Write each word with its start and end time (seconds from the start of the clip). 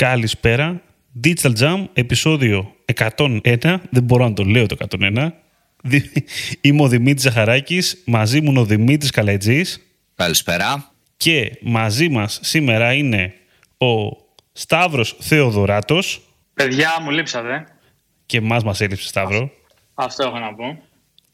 Καλησπέρα. 0.00 0.82
Digital 1.24 1.52
Jam, 1.58 1.84
επεισόδιο 1.92 2.74
101. 2.94 3.76
Δεν 3.90 4.02
μπορώ 4.02 4.28
να 4.28 4.32
το 4.32 4.42
λέω 4.42 4.66
το 4.66 4.76
101. 5.00 5.28
Είμαι 6.60 6.82
ο 6.82 6.88
Δημήτρης 6.88 7.22
Ζαχαράκης. 7.22 8.02
Μαζί 8.06 8.40
μου 8.40 8.50
είναι 8.50 8.60
ο 8.60 8.64
Δημήτρης 8.64 9.10
Καλετζής. 9.10 9.80
Καλησπέρα. 10.14 10.92
Και 11.16 11.58
μαζί 11.60 12.08
μας 12.08 12.38
σήμερα 12.42 12.92
είναι 12.92 13.34
ο 13.78 14.16
Σταύρος 14.52 15.16
Θεοδωράτος. 15.20 16.20
Παιδιά, 16.54 16.90
μου 17.02 17.10
λείψατε. 17.10 17.66
Και 18.26 18.36
εμάς 18.36 18.64
μας 18.64 18.80
έλειψε 18.80 19.08
Σταύρο. 19.08 19.50
Αυτό 19.94 20.26
έχω 20.26 20.38
να 20.38 20.54
πω. 20.54 20.82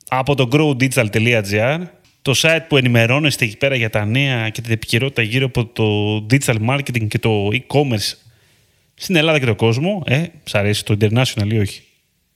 Από 0.08 0.34
το 0.34 0.48
growdigital.gr 0.52 1.82
το 2.22 2.32
site 2.36 2.64
που 2.68 2.76
ενημερώνεστε 2.76 3.44
εκεί 3.44 3.56
πέρα 3.56 3.74
για 3.74 3.90
τα 3.90 4.04
νέα 4.04 4.48
και 4.48 4.60
την 4.60 4.72
επικαιρότητα 4.72 5.22
γύρω 5.22 5.46
από 5.46 5.66
το 5.66 6.16
digital 6.30 6.68
marketing 6.68 7.08
και 7.08 7.18
το 7.18 7.48
e-commerce 7.52 8.25
στην 8.98 9.16
Ελλάδα 9.16 9.38
και 9.38 9.44
τον 9.44 9.56
κόσμο. 9.56 10.02
Ε, 10.06 10.24
σ' 10.44 10.54
αρέσει 10.54 10.84
το 10.84 10.96
international 11.00 11.52
ή 11.52 11.58
όχι; 11.58 11.82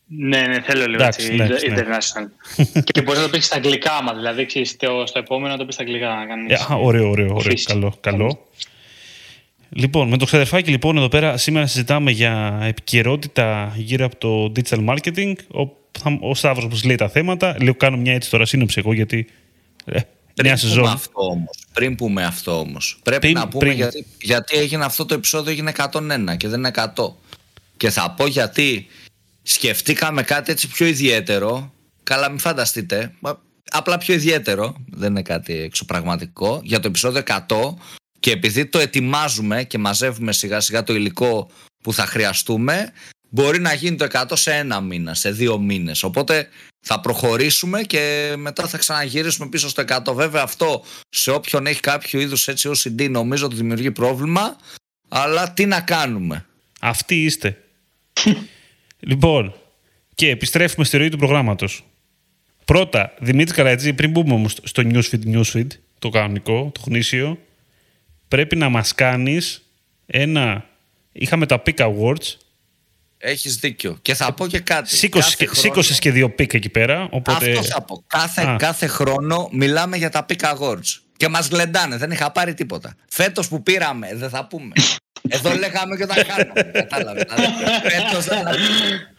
Ναι, 0.06 0.40
ναι, 0.40 0.60
θέλω 0.60 0.86
λίγο 0.86 1.02
Εντάξει, 1.02 1.26
έτσι, 1.26 1.42
εντάξει, 1.42 1.68
ναι. 1.68 1.74
international. 1.76 2.26
και 2.92 3.02
μπορείς 3.02 3.20
να 3.20 3.26
το 3.26 3.30
πεις 3.30 3.44
στα 3.46 3.56
αγγλικά, 3.56 3.92
άμα 3.92 4.14
δηλαδή 4.14 4.46
ξέρεις, 4.46 4.70
στο, 4.70 5.02
στο 5.06 5.18
επόμενο 5.18 5.52
να 5.52 5.58
το 5.58 5.64
πεις 5.64 5.74
στα 5.74 5.82
αγγλικά. 5.82 6.14
Να 6.14 6.26
κάνεις, 6.26 6.52
Ε, 6.52 6.66
α, 6.72 6.76
ωραίο, 6.76 7.10
ωραίο, 7.10 7.34
ωραίο. 7.34 7.40
Φύση. 7.50 7.64
Καλό, 7.64 7.94
καλό. 8.00 8.46
Λοιπόν, 9.68 10.08
με 10.08 10.16
το 10.16 10.24
ξαδερφάκι 10.24 10.70
λοιπόν 10.70 10.96
εδώ 10.96 11.08
πέρα 11.08 11.36
σήμερα 11.36 11.66
συζητάμε 11.66 12.10
για 12.10 12.60
επικαιρότητα 12.62 13.72
γύρω 13.76 14.04
από 14.04 14.16
το 14.16 14.52
digital 14.56 14.88
marketing. 14.88 15.32
Ο, 15.54 15.68
θα, 15.98 16.18
ο 16.20 16.34
Σταύρος 16.34 16.66
μας 16.68 16.84
λέει 16.84 16.96
τα 16.96 17.08
θέματα. 17.08 17.56
Λέω 17.62 17.74
κάνω 17.74 17.96
μια 17.96 18.12
έτσι 18.12 18.30
τώρα 18.30 18.46
σύνοψη 18.46 18.78
εγώ 18.78 18.92
γιατί 18.92 19.26
ε, 19.84 20.00
νέα 20.42 20.54
Πριν 20.54 20.68
σεζόν. 20.68 20.82
πούμε 20.82 20.92
αυτό 20.92 21.20
όμως, 21.20 21.58
πριν 21.72 21.94
πούμε 21.94 22.24
αυτό 22.24 22.58
όμως, 22.58 23.00
πρέπει 23.02 23.20
Πριν- 23.20 23.34
να 23.34 23.48
πούμε 23.48 23.64
πριν. 23.64 23.76
γιατί, 23.76 24.06
γιατί 24.22 24.56
έγινε 24.58 24.84
αυτό 24.84 25.06
το 25.06 25.14
επεισόδιο 25.14 25.52
έγινε 25.52 25.70
101 25.70 26.36
και 26.36 26.48
δεν 26.48 26.58
είναι 26.58 26.68
100. 26.68 27.16
Και 27.76 27.90
θα 27.90 28.10
πω 28.10 28.26
γιατί 28.26 28.86
σκεφτήκαμε 29.42 30.22
κάτι 30.22 30.52
έτσι 30.52 30.68
πιο 30.68 30.86
ιδιαίτερο, 30.86 31.72
καλά 32.02 32.28
μην 32.28 32.38
φανταστείτε, 32.38 33.12
μα 33.20 33.40
απλά 33.70 33.98
πιο 33.98 34.14
ιδιαίτερο, 34.14 34.76
δεν 34.90 35.10
είναι 35.10 35.22
κάτι 35.22 35.52
εξωπραγματικό, 35.52 36.60
για 36.64 36.80
το 36.80 36.88
επεισόδιο 36.88 37.18
100 37.26 37.76
και 38.20 38.30
επειδή 38.30 38.66
το 38.66 38.78
ετοιμάζουμε 38.78 39.64
και 39.64 39.78
μαζεύουμε 39.78 40.32
σιγά 40.32 40.60
σιγά 40.60 40.82
το 40.82 40.94
υλικό 40.94 41.50
που 41.82 41.92
θα 41.92 42.06
χρειαστούμε, 42.06 42.92
μπορεί 43.28 43.60
να 43.60 43.74
γίνει 43.74 43.96
το 43.96 44.04
100 44.04 44.36
σε 44.36 44.52
ένα 44.54 44.80
μήνα, 44.80 45.14
σε 45.14 45.30
δύο 45.30 45.58
μήνες. 45.58 46.02
Οπότε 46.02 46.48
θα 46.80 47.00
προχωρήσουμε 47.00 47.82
και 47.82 48.34
μετά 48.36 48.66
θα 48.66 48.78
ξαναγυρίσουμε 48.78 49.48
πίσω 49.48 49.68
στο 49.68 49.84
100. 50.06 50.14
Βέβαια 50.14 50.42
αυτό 50.42 50.84
σε 51.08 51.30
όποιον 51.30 51.66
έχει 51.66 51.80
κάποιο 51.80 52.20
είδους 52.20 52.48
έτσι 52.48 52.70
OCD 52.72 53.10
νομίζω 53.10 53.46
ότι 53.46 53.54
δημιουργεί 53.56 53.90
πρόβλημα, 53.90 54.56
αλλά 55.08 55.52
τι 55.52 55.66
να 55.66 55.80
κάνουμε; 55.80 56.46
Αυτοί 56.80 57.24
είστε. 57.24 57.62
λοιπόν, 59.00 59.54
και 60.14 60.30
επιστρέφουμε 60.30 60.84
στη 60.84 60.96
ροή 60.96 61.08
του 61.08 61.18
προγράμματος. 61.18 61.84
Πρώτα, 62.64 63.14
Δημήτρης 63.18 63.56
Καρατζή, 63.56 63.92
πριν 63.92 64.10
μπούμε 64.10 64.34
όμως 64.34 64.56
στο 64.62 64.82
newsfeed, 64.86 65.34
newsfeed, 65.34 65.66
το 65.98 66.08
κανονικό, 66.08 66.70
το 66.74 66.80
γνήσιο, 66.86 67.38
πρέπει 68.28 68.56
να 68.56 68.68
μας 68.68 68.94
κάνεις 68.94 69.70
ένα... 70.06 70.68
Είχαμε 71.12 71.46
τα 71.46 71.62
Pick 71.66 71.74
Awards, 71.76 72.36
Έχεις 73.22 73.56
δίκιο. 73.56 73.98
Και 74.02 74.14
θα 74.14 74.32
πω 74.32 74.46
και 74.46 74.58
κάτι. 74.60 74.96
σήκωσες 74.96 75.24
Κάθε 75.30 75.36
και, 75.44 75.46
χρόνο- 75.50 75.60
σήκωσες 75.60 75.98
και 75.98 76.10
δύο 76.10 76.26
pick 76.26 76.54
εκεί 76.54 76.68
πέρα, 76.68 77.08
οπότε... 77.10 77.50
Αυτό 77.50 77.62
θα 77.62 77.82
πω. 77.82 78.04
Κάθε, 78.06 78.42
Α. 78.42 78.56
κάθε 78.58 78.86
χρόνο 78.86 79.48
μιλάμε 79.52 79.96
για 79.96 80.10
τα 80.10 80.26
Pick 80.28 80.54
Awards. 80.54 81.00
Και 81.16 81.28
μας 81.28 81.48
γλεντάνε, 81.48 81.96
δεν 81.96 82.10
είχα 82.10 82.32
πάρει 82.32 82.54
τίποτα. 82.54 82.94
Φέτος 83.10 83.48
που 83.48 83.62
πήραμε, 83.62 84.08
δεν 84.14 84.28
θα 84.30 84.46
πούμε. 84.46 84.72
Εδώ 85.28 85.54
λέγαμε 85.54 85.96
και 85.96 86.06
τα 86.06 86.14
κάναμε. 86.24 86.70
Κατάλαβες. 86.72 87.24
Δηλαδή, 87.34 87.52
φέτος 87.90 88.24
δεν 88.24 88.38
θα 88.42 88.50
πούμε. 88.50 89.14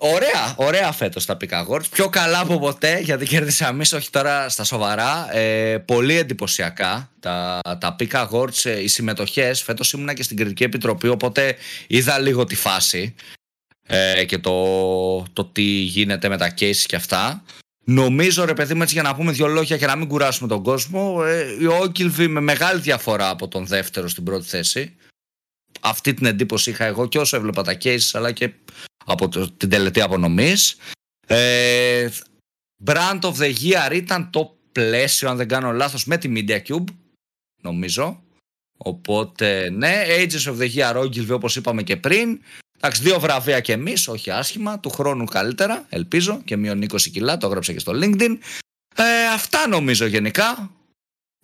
Ωραία, 0.00 0.54
ωραία 0.56 0.92
φέτος 0.92 1.24
τα 1.24 1.36
Pick 1.40 1.64
Awards. 1.64 1.90
Πιο 1.90 2.08
καλά 2.08 2.40
από 2.40 2.58
ποτέ, 2.58 2.98
γιατί 2.98 3.26
κέρδισαμε 3.26 3.70
εμείς, 3.70 3.92
όχι 3.92 4.10
τώρα 4.10 4.48
στα 4.48 4.64
σοβαρά. 4.64 5.36
Ε, 5.36 5.78
πολύ 5.78 6.16
εντυπωσιακά 6.16 7.10
τα, 7.20 7.60
τα 7.78 7.96
Pick 7.98 8.26
Awards, 8.28 8.64
ε, 8.64 8.82
οι 8.82 8.88
συμμετοχές. 8.88 9.62
Φέτος 9.62 9.92
ήμουνα 9.92 10.14
και 10.14 10.22
στην 10.22 10.36
Κριτική 10.36 10.62
Επιτροπή, 10.62 11.08
οπότε 11.08 11.56
είδα 11.86 12.18
λίγο 12.18 12.44
τη 12.44 12.54
φάση 12.54 13.14
ε, 13.86 14.24
και 14.24 14.38
το, 14.38 15.22
το 15.32 15.44
τι 15.44 15.62
γίνεται 15.62 16.28
με 16.28 16.36
τα 16.36 16.54
cases 16.58 16.84
και 16.86 16.96
αυτά. 16.96 17.42
Νομίζω 17.84 18.44
ρε 18.44 18.54
παιδί 18.54 18.74
μου 18.74 18.82
έτσι 18.82 18.94
για 18.94 19.02
να 19.02 19.14
πούμε 19.14 19.32
δύο 19.32 19.46
λόγια 19.46 19.76
και 19.76 19.86
να 19.86 19.96
μην 19.96 20.08
κουράσουμε 20.08 20.48
τον 20.48 20.62
κόσμο 20.62 21.22
ε, 21.24 21.40
η 21.40 21.68
Ogilvy 21.80 22.26
με 22.28 22.40
μεγάλη 22.40 22.80
διαφορά 22.80 23.28
από 23.28 23.48
τον 23.48 23.66
δεύτερο 23.66 24.08
στην 24.08 24.24
πρώτη 24.24 24.46
θέση 24.46 24.96
αυτή 25.80 26.14
την 26.14 26.26
εντύπωση 26.26 26.70
είχα 26.70 26.84
εγώ 26.84 27.08
και 27.08 27.18
όσο 27.18 27.36
έβλεπα 27.36 27.62
τα 27.62 27.76
cases 27.82 28.10
αλλά 28.12 28.32
και 28.32 28.50
από 29.08 29.28
το- 29.28 29.50
την 29.52 29.68
τελετή 29.68 30.00
απονομής 30.00 30.76
ε, 31.26 32.08
Brand 32.84 33.20
of 33.20 33.32
the 33.34 33.54
Year 33.62 33.92
ήταν 33.92 34.30
το 34.30 34.56
πλαίσιο 34.72 35.30
αν 35.30 35.36
δεν 35.36 35.48
κάνω 35.48 35.72
λάθος 35.72 36.04
με 36.04 36.16
τη 36.18 36.32
Media 36.36 36.58
Cube 36.68 36.84
νομίζω 37.62 38.22
οπότε 38.76 39.70
ναι 39.70 40.04
Ages 40.08 40.52
of 40.52 40.58
the 40.58 40.74
Year 40.74 40.96
Ogilvy 40.96 41.30
όπως 41.30 41.56
είπαμε 41.56 41.82
και 41.82 41.96
πριν 41.96 42.40
Εντάξει, 42.80 43.02
δύο 43.02 43.20
βραβεία 43.20 43.60
και 43.60 43.72
εμείς, 43.72 44.08
όχι 44.08 44.30
άσχημα, 44.30 44.80
του 44.80 44.90
χρόνου 44.90 45.24
καλύτερα, 45.24 45.86
ελπίζω, 45.88 46.40
και 46.44 46.56
μείον 46.56 46.82
20 46.82 47.00
κιλά, 47.12 47.36
το 47.36 47.46
έγραψα 47.46 47.72
και 47.72 47.78
στο 47.78 47.92
LinkedIn. 47.94 48.38
Ε, 48.96 49.26
αυτά 49.34 49.68
νομίζω 49.68 50.06
γενικά. 50.06 50.54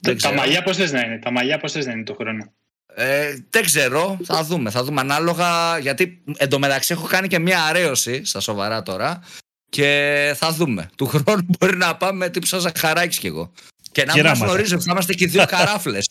Δεν 0.01 0.13
τα 0.13 0.15
ξέρω. 0.15 0.35
μαλλιά 0.35 0.63
πώς 0.63 0.77
θες 0.77 0.93
να 0.93 1.01
είναι, 1.01 1.19
τα 1.19 1.31
μαλλιά 1.31 1.59
πώς 1.59 1.73
θες 1.73 1.87
να 1.87 1.93
είναι 1.93 2.03
το 2.05 2.15
χρόνο. 2.15 2.53
Ε, 2.97 3.35
δεν 3.51 3.65
ξέρω, 3.65 4.19
θα 4.25 4.45
δούμε, 4.45 4.71
θα 4.71 4.85
δούμε 4.85 5.01
ανάλογα, 5.01 5.79
γιατί 5.79 6.23
εντωμεταξύ 6.37 6.93
έχω 6.93 7.07
κάνει 7.07 7.29
και 7.29 7.39
μια 7.39 7.63
αρέωση, 7.63 8.25
στα 8.25 8.41
σοβαρά 8.41 8.83
τώρα, 8.83 9.21
και 9.69 10.33
θα 10.37 10.53
δούμε. 10.53 10.91
Του 10.97 11.07
χρόνου 11.07 11.47
μπορεί 11.59 11.77
να 11.77 11.97
πάμε 11.97 12.29
τύπου 12.29 12.47
σαν 12.47 12.61
Ζαχαράκης 12.61 13.19
κι 13.19 13.27
εγώ. 13.27 13.53
Και 13.93 14.05
να 14.05 14.13
μην 14.15 14.23
μας 14.23 14.33
Κεράματα. 14.33 14.53
γνωρίζουμε, 14.53 14.81
θα 14.83 14.91
είμαστε 14.91 15.15
και 15.15 15.25
οι 15.25 15.27
δύο 15.27 15.45
καράφλες. 15.47 16.09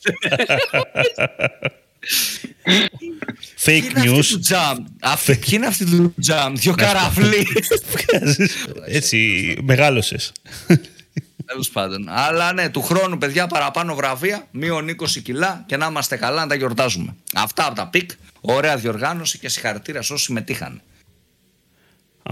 Fake 3.64 3.64
Ποιοι 3.64 3.90
είναι 3.96 4.10
news. 4.10 4.18
αυτοί 4.18 4.34
του 4.34 4.40
jam, 4.48 4.76
Αυτοί- 5.00 5.36
ποιοι 5.38 5.48
είναι 5.52 5.66
αυτοί 5.66 5.84
του 5.84 6.14
jam, 6.26 6.50
δύο 6.54 6.74
καράφλοι. 6.74 7.46
Έτσι, 8.86 9.56
μεγάλωσες. 9.62 10.32
Τέλος 11.54 11.70
πάντων. 11.70 12.08
Αλλά 12.08 12.52
ναι, 12.52 12.68
του 12.68 12.82
χρόνου, 12.82 13.18
παιδιά, 13.18 13.46
παραπάνω 13.46 13.94
βραβεία, 13.94 14.46
μείον 14.50 14.88
20 14.88 15.22
κιλά 15.22 15.64
και 15.66 15.76
να 15.76 15.86
είμαστε 15.86 16.16
καλά 16.16 16.40
να 16.40 16.46
τα 16.46 16.54
γιορτάζουμε. 16.54 17.16
Αυτά 17.34 17.66
από 17.66 17.74
τα 17.74 17.88
Peak. 17.88 18.10
Ωραία 18.40 18.76
διοργάνωση 18.76 19.38
και 19.38 19.48
συγχαρητήρια 19.48 20.02
σε 20.02 20.12
όσοι 20.12 20.24
συμμετείχαν. 20.24 20.82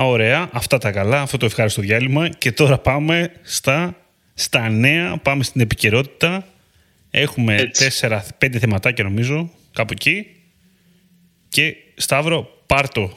Α, 0.00 0.06
ωραία. 0.06 0.49
Αυτά 0.53 0.78
τα 0.78 0.91
καλά. 0.91 1.21
Αυτό 1.21 1.37
το 1.37 1.47
ευχάριστο 1.47 1.81
διάλειμμα. 1.81 2.28
Και 2.28 2.53
τώρα 2.53 2.78
πάμε 2.78 3.32
στα, 3.43 3.97
στα 4.34 4.69
νέα. 4.69 5.16
Πάμε 5.16 5.43
στην 5.43 5.61
επικαιρότητα. 5.61 6.47
Έχουμε 7.11 7.55
Έτσι. 7.55 7.84
τέσσερα, 7.84 8.27
πέντε 8.38 8.59
θεματάκια 8.59 9.05
νομίζω. 9.05 9.50
Κάπου 9.72 9.93
εκεί. 9.93 10.27
Και 11.49 11.75
Σταύρο, 11.94 12.49
πάρτο. 12.66 13.16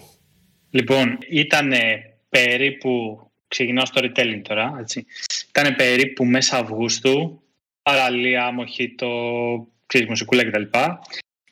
Λοιπόν, 0.69 1.17
ήταν 1.29 1.73
περίπου. 2.29 3.19
Ξεκινάω 3.47 3.83
storytelling 3.93 4.41
τώρα. 4.41 4.75
Έτσι. 4.79 5.05
Ήταν 5.49 5.75
περίπου 5.75 6.25
μέσα 6.25 6.57
Αυγούστου. 6.57 7.41
Παραλία, 7.81 8.51
μοχίτο, 8.51 9.67
ξέρεις, 9.85 10.07
μουσικούλα 10.07 10.45
κτλ. 10.45 10.63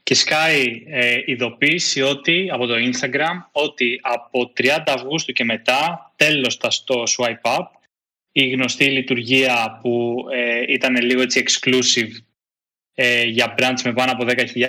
Και 0.04 0.16
σκάει 0.16 0.84
ε, 0.88 1.22
ειδοποίηση 1.26 2.02
ότι, 2.02 2.50
από 2.52 2.66
το 2.66 2.74
Instagram 2.76 3.46
ότι 3.52 4.00
από 4.02 4.52
30 4.58 4.68
Αυγούστου 4.86 5.34
και 5.34 5.44
μετά, 5.44 6.12
τέλος 6.16 6.58
τα 6.58 6.70
στο 6.70 7.04
swipe 7.18 7.58
up, 7.58 7.66
η 8.32 8.50
γνωστή 8.50 8.86
λειτουργία 8.86 9.80
που 9.82 10.16
ε, 10.32 10.64
ήταν 10.68 10.96
λίγο 10.96 11.22
έτσι 11.22 11.44
exclusive 11.48 12.12
ε, 12.94 13.24
για 13.24 13.56
brands 13.58 13.82
με 13.84 13.94
πάνω 13.94 14.12
από 14.12 14.26
10.000 14.28 14.68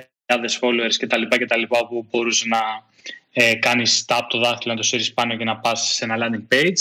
followers 0.61 0.95
κτλ. 0.99 1.23
κτλ 1.23 1.62
που 1.89 2.06
μπορούσες 2.11 2.47
να 2.47 2.61
ε, 3.32 3.55
κάνεις 3.55 4.05
tap 4.09 4.21
το 4.29 4.38
δάχτυλο, 4.38 4.73
να 4.73 4.81
το 4.81 4.87
σύρεις 4.87 5.12
πάνω 5.12 5.37
και 5.37 5.44
να 5.44 5.56
πας 5.56 5.94
σε 5.94 6.05
ένα 6.05 6.17
landing 6.19 6.55
page. 6.55 6.79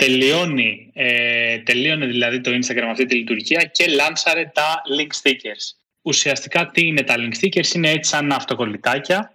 Τελειώνει, 0.00 0.90
ε, 0.92 1.58
τελείωνε 1.58 2.06
δηλαδή 2.06 2.40
το 2.40 2.50
Instagram 2.50 2.88
αυτή 2.90 3.06
τη 3.06 3.14
λειτουργία 3.14 3.62
και 3.62 3.86
λάνσαρε 3.86 4.50
τα 4.54 4.82
link 4.98 5.08
stickers. 5.22 5.76
Ουσιαστικά 6.02 6.70
τι 6.70 6.86
είναι 6.86 7.02
τα 7.02 7.14
link 7.18 7.44
stickers, 7.44 7.74
είναι 7.74 7.90
έτσι 7.90 8.10
σαν 8.10 8.32
αυτοκολλητάκια 8.32 9.32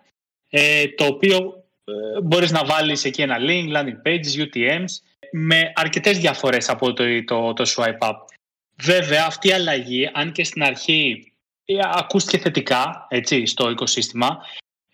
ε, 0.49 0.87
το 0.87 1.05
οποίο 1.05 1.63
ε, 1.83 2.21
μπορείς 2.21 2.51
να 2.51 2.65
βάλεις 2.65 3.05
εκεί 3.05 3.21
ένα 3.21 3.37
link, 3.39 3.75
landing 3.75 4.07
pages, 4.07 4.45
UTMs 4.45 4.91
με 5.31 5.71
αρκετές 5.75 6.19
διαφορές 6.19 6.69
από 6.69 6.93
το, 6.93 7.23
το, 7.23 7.53
το 7.53 7.73
swipe 7.75 8.07
up. 8.09 8.15
Βέβαια 8.83 9.25
αυτή 9.25 9.47
η 9.47 9.51
αλλαγή, 9.51 10.09
αν 10.13 10.31
και 10.31 10.43
στην 10.43 10.63
αρχή 10.63 11.33
ε, 11.65 11.73
ακούστηκε 11.93 12.37
θετικά 12.37 13.07
έτσι, 13.09 13.45
στο 13.45 13.69
οικοσύστημα, 13.69 14.39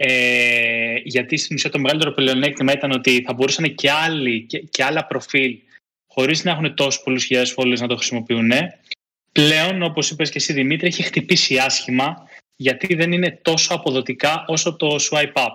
ε, 0.04 0.96
γιατί 1.04 1.38
στην 1.38 1.56
ουσία 1.56 1.70
το 1.70 1.80
μεγαλύτερο 1.80 2.12
πλεονέκτημα 2.12 2.72
ήταν 2.72 2.92
ότι 2.92 3.24
θα 3.26 3.34
μπορούσαν 3.34 3.76
και, 3.76 3.92
άλλοι, 3.92 4.46
και, 4.46 4.60
και 4.60 4.84
άλλα 4.84 5.06
προφίλ 5.06 5.58
χωρίς 6.08 6.44
να 6.44 6.52
έχουν 6.52 6.76
τόσους 6.76 7.02
πολλούς 7.04 7.24
χιλιάδες 7.24 7.54
followers 7.58 7.80
να 7.80 7.88
το 7.88 7.96
χρησιμοποιούν. 7.96 8.52
Πλέον, 9.32 9.84
όπως 9.84 10.10
είπες 10.12 10.30
και 10.30 10.38
εσύ 10.38 10.54
Δημήτρη, 10.54 10.88
έχει 10.88 11.04
χτυπήσει 11.04 11.58
άσχημα 11.58 12.28
γιατί 12.56 12.96
δεν 12.96 13.12
είναι 13.12 13.40
τόσο 13.42 13.74
αποδοτικά 13.74 14.46
όσο 14.48 14.76
το 14.76 14.96
swipe 15.10 15.34
up. 15.34 15.52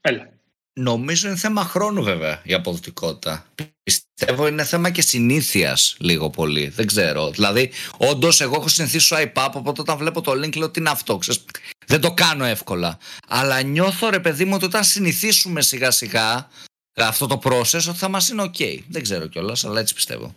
Έλα. 0.00 0.32
Νομίζω 0.72 1.28
είναι 1.28 1.36
θέμα 1.36 1.64
χρόνου 1.64 2.02
βέβαια 2.02 2.42
η 2.44 2.54
αποδοτικότητα. 2.54 3.46
Πιστεύω 3.90 4.46
είναι 4.46 4.64
θέμα 4.64 4.90
και 4.90 5.02
συνήθειας 5.02 5.96
λίγο 5.98 6.30
πολύ. 6.30 6.68
Δεν 6.68 6.86
ξέρω. 6.86 7.30
Δηλαδή, 7.30 7.70
όντως, 7.96 8.40
εγώ 8.40 8.54
έχω 8.54 8.68
συνηθίσει 8.68 9.14
swipe 9.14 9.46
up, 9.46 9.50
οπότε 9.52 9.80
όταν 9.80 9.96
βλέπω 9.96 10.20
το 10.20 10.32
link 10.32 10.56
λέω 10.56 10.70
τι 10.70 10.80
είναι 10.80 10.90
αυτό. 10.90 11.18
Ξέρεις, 11.18 11.44
δεν 11.86 12.00
το 12.00 12.12
κάνω 12.12 12.44
εύκολα. 12.44 12.98
Αλλά 13.28 13.62
νιώθω 13.62 14.10
ρε 14.10 14.20
παιδί 14.20 14.44
μου 14.44 14.52
ότι 14.54 14.64
όταν 14.64 14.84
συνηθίσουμε 14.84 15.62
σιγά 15.62 15.90
σιγά 15.90 16.48
αυτό 16.94 17.26
το 17.26 17.40
process 17.44 17.84
ότι 17.88 17.98
θα 17.98 18.08
μας 18.08 18.28
είναι 18.28 18.42
ok. 18.42 18.78
Δεν 18.88 19.02
ξέρω 19.02 19.26
κιόλας, 19.26 19.64
αλλά 19.64 19.80
έτσι 19.80 19.94
πιστεύω. 19.94 20.34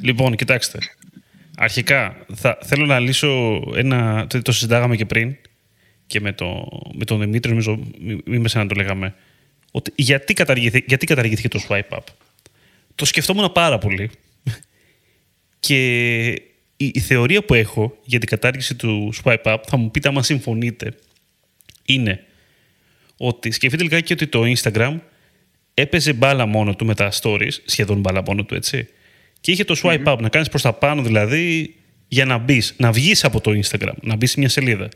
Λοιπόν, 0.00 0.36
κοιτάξτε. 0.36 0.78
Αρχικά, 1.56 2.16
θα, 2.34 2.58
θέλω 2.62 2.86
να 2.86 2.98
λύσω 2.98 3.62
ένα. 3.74 4.26
Το 4.42 4.52
συζητάγαμε 4.52 4.96
και 4.96 5.06
πριν 5.06 5.36
και 6.06 6.20
με, 6.20 6.32
το, 6.32 6.68
με 6.94 7.04
τον 7.04 7.20
Δημήτρη, 7.20 7.50
νομίζω, 7.50 7.78
μην 8.24 8.40
με 8.40 8.48
να 8.54 8.66
το 8.66 8.74
λέγαμε. 8.74 9.14
Ότι 9.70 9.92
γιατί, 9.94 10.34
καταργήθηκε, 10.34 10.84
γιατί 10.88 11.06
καταργήθηκε 11.06 11.48
το 11.48 11.60
swipe 11.68 11.96
up; 11.96 12.02
Το 13.00 13.06
σκεφτόμουν 13.06 13.52
πάρα 13.52 13.78
πολύ. 13.78 14.10
Και 15.60 16.28
η, 16.76 16.90
η, 16.94 17.00
θεωρία 17.00 17.44
που 17.44 17.54
έχω 17.54 17.98
για 18.04 18.18
την 18.18 18.28
κατάργηση 18.28 18.74
του 18.74 19.12
swipe 19.22 19.42
up, 19.42 19.56
θα 19.66 19.76
μου 19.76 19.90
πείτε 19.90 20.08
άμα 20.08 20.22
συμφωνείτε, 20.22 20.94
είναι 21.84 22.24
ότι 23.16 23.50
σκεφτείτε 23.50 23.82
λιγάκι 23.82 24.12
ότι 24.12 24.26
το 24.26 24.42
Instagram 24.56 24.98
έπαιζε 25.74 26.12
μπάλα 26.12 26.46
μόνο 26.46 26.74
του 26.74 26.84
με 26.84 26.94
τα 26.94 27.12
stories, 27.20 27.52
σχεδόν 27.64 28.00
μπάλα 28.00 28.22
μόνο 28.26 28.44
του, 28.44 28.54
έτσι. 28.54 28.88
Και 29.40 29.50
είχε 29.50 29.64
το 29.64 29.80
swipe 29.82 30.04
up, 30.04 30.18
να 30.20 30.28
κάνεις 30.28 30.48
προς 30.48 30.62
τα 30.62 30.72
πάνω 30.72 31.02
δηλαδή 31.02 31.74
για 32.08 32.24
να 32.24 32.38
μπεις, 32.38 32.74
να 32.76 32.92
βγεις 32.92 33.24
από 33.24 33.40
το 33.40 33.50
Instagram, 33.50 33.94
να 34.00 34.16
μπεις 34.16 34.30
σε 34.30 34.38
μια 34.38 34.48
σελίδα. 34.48 34.88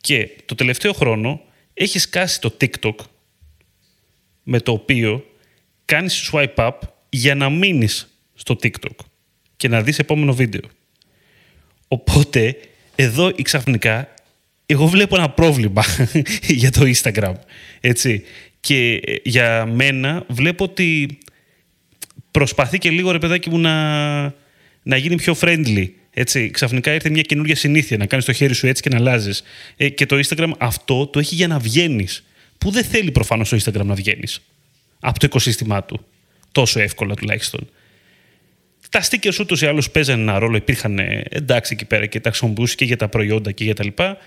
Και 0.00 0.30
το 0.44 0.54
τελευταίο 0.54 0.92
χρόνο 0.92 1.40
έχει 1.74 1.98
σκάσει 1.98 2.40
το 2.40 2.56
TikTok 2.60 2.94
με 4.42 4.60
το 4.60 4.72
οποίο 4.72 5.24
κάνεις 5.84 6.30
swipe 6.32 6.54
up 6.54 6.78
για 7.10 7.34
να 7.34 7.50
μείνεις 7.50 8.14
στο 8.34 8.56
TikTok 8.62 9.04
και 9.56 9.68
να 9.68 9.82
δεις 9.82 9.98
επόμενο 9.98 10.34
βίντεο. 10.34 10.60
Οπότε, 11.88 12.56
εδώ 12.94 13.32
ξαφνικά, 13.42 14.14
εγώ 14.66 14.86
βλέπω 14.86 15.16
ένα 15.16 15.30
πρόβλημα 15.30 15.84
για 16.60 16.70
το 16.70 16.80
Instagram. 16.94 17.34
Έτσι. 17.80 18.24
Και 18.60 19.00
ε, 19.04 19.14
για 19.22 19.66
μένα 19.66 20.24
βλέπω 20.28 20.64
ότι 20.64 21.18
προσπαθεί 22.30 22.78
και 22.78 22.90
λίγο 22.90 23.10
ρε 23.10 23.18
παιδάκι 23.18 23.50
μου 23.50 23.58
να, 23.58 24.22
να 24.82 24.96
γίνει 24.96 25.16
πιο 25.16 25.36
friendly. 25.40 25.88
Έτσι, 26.10 26.50
ξαφνικά 26.50 26.92
ήρθε 26.94 27.10
μια 27.10 27.22
καινούργια 27.22 27.56
συνήθεια 27.56 27.96
να 27.96 28.06
κάνεις 28.06 28.24
το 28.24 28.32
χέρι 28.32 28.54
σου 28.54 28.66
έτσι 28.66 28.82
και 28.82 28.88
να 28.88 28.96
αλλάζεις. 28.96 29.42
Ε, 29.76 29.88
και 29.88 30.06
το 30.06 30.20
Instagram 30.24 30.50
αυτό 30.58 31.06
το 31.06 31.18
έχει 31.18 31.34
για 31.34 31.46
να 31.46 31.58
βγαίνεις. 31.58 32.24
Που 32.58 32.70
δεν 32.70 32.84
θέλει 32.84 33.10
προφανώς 33.10 33.48
το 33.48 33.56
Instagram 33.56 33.84
να 33.84 33.94
βγαίνεις 33.94 34.40
από 35.00 35.18
το 35.18 35.26
οικοσύστημά 35.26 35.84
του. 35.84 36.06
Τόσο 36.52 36.80
εύκολα 36.80 37.14
τουλάχιστον. 37.14 37.70
Τα 38.90 39.02
stickers 39.02 39.40
ούτως 39.40 39.62
ή 39.62 39.66
άλλως 39.66 39.90
παίζανε 39.90 40.22
ένα 40.22 40.38
ρόλο, 40.38 40.56
υπήρχαν 40.56 40.98
ε, 40.98 41.22
εντάξει 41.30 41.72
εκεί 41.74 41.84
πέρα 41.84 42.06
και 42.06 42.20
τα 42.20 42.28
χρησιμοποιούσε 42.28 42.74
και 42.74 42.84
για 42.84 42.96
τα 42.96 43.08
προϊόντα 43.08 43.52
και 43.52 43.64
για 43.64 43.74
τα 43.74 43.84
λοιπά. 43.84 44.18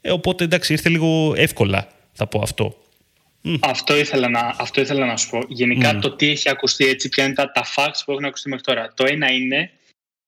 Ε, 0.00 0.10
οπότε 0.10 0.44
εντάξει, 0.44 0.72
ήρθε 0.72 0.88
λίγο 0.88 1.34
εύκολα, 1.36 1.88
θα 2.12 2.26
πω 2.26 2.40
αυτό. 2.42 2.76
Αυτό, 3.60 3.96
ήθελα 3.96 4.28
να, 4.28 4.54
αυτό 4.58 4.80
ήθελα 4.80 5.06
να 5.06 5.16
σου 5.16 5.30
πω. 5.30 5.40
Γενικά 5.48 5.98
το 5.98 6.10
τι 6.10 6.30
έχει 6.30 6.48
ακουστεί 6.48 6.86
έτσι, 6.86 7.08
ποια 7.08 7.24
είναι 7.24 7.34
τα, 7.34 7.52
τα 7.52 7.64
facts 7.76 8.00
που 8.04 8.12
έχουν 8.12 8.24
ακουστεί 8.24 8.48
μέχρι 8.48 8.64
τώρα. 8.64 8.92
Το 8.96 9.04
ένα 9.06 9.32
είναι 9.32 9.70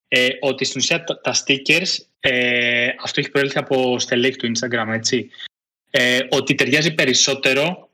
ε, 0.08 0.28
ότι 0.40 0.64
στην 0.64 0.81
ουσία 0.81 1.04
τα, 1.04 1.34
stickers, 1.34 2.04
ε, 2.20 2.88
αυτό 3.02 3.20
έχει 3.20 3.31
προέλθει 3.31 3.58
από 3.58 3.99
στελέχη 3.99 4.37
του 4.37 4.52
Instagram, 4.54 4.93
έτσι, 4.94 5.31
ε, 5.90 6.19
ότι 6.31 6.54
ταιριάζει 6.54 6.94
περισσότερο 6.94 7.90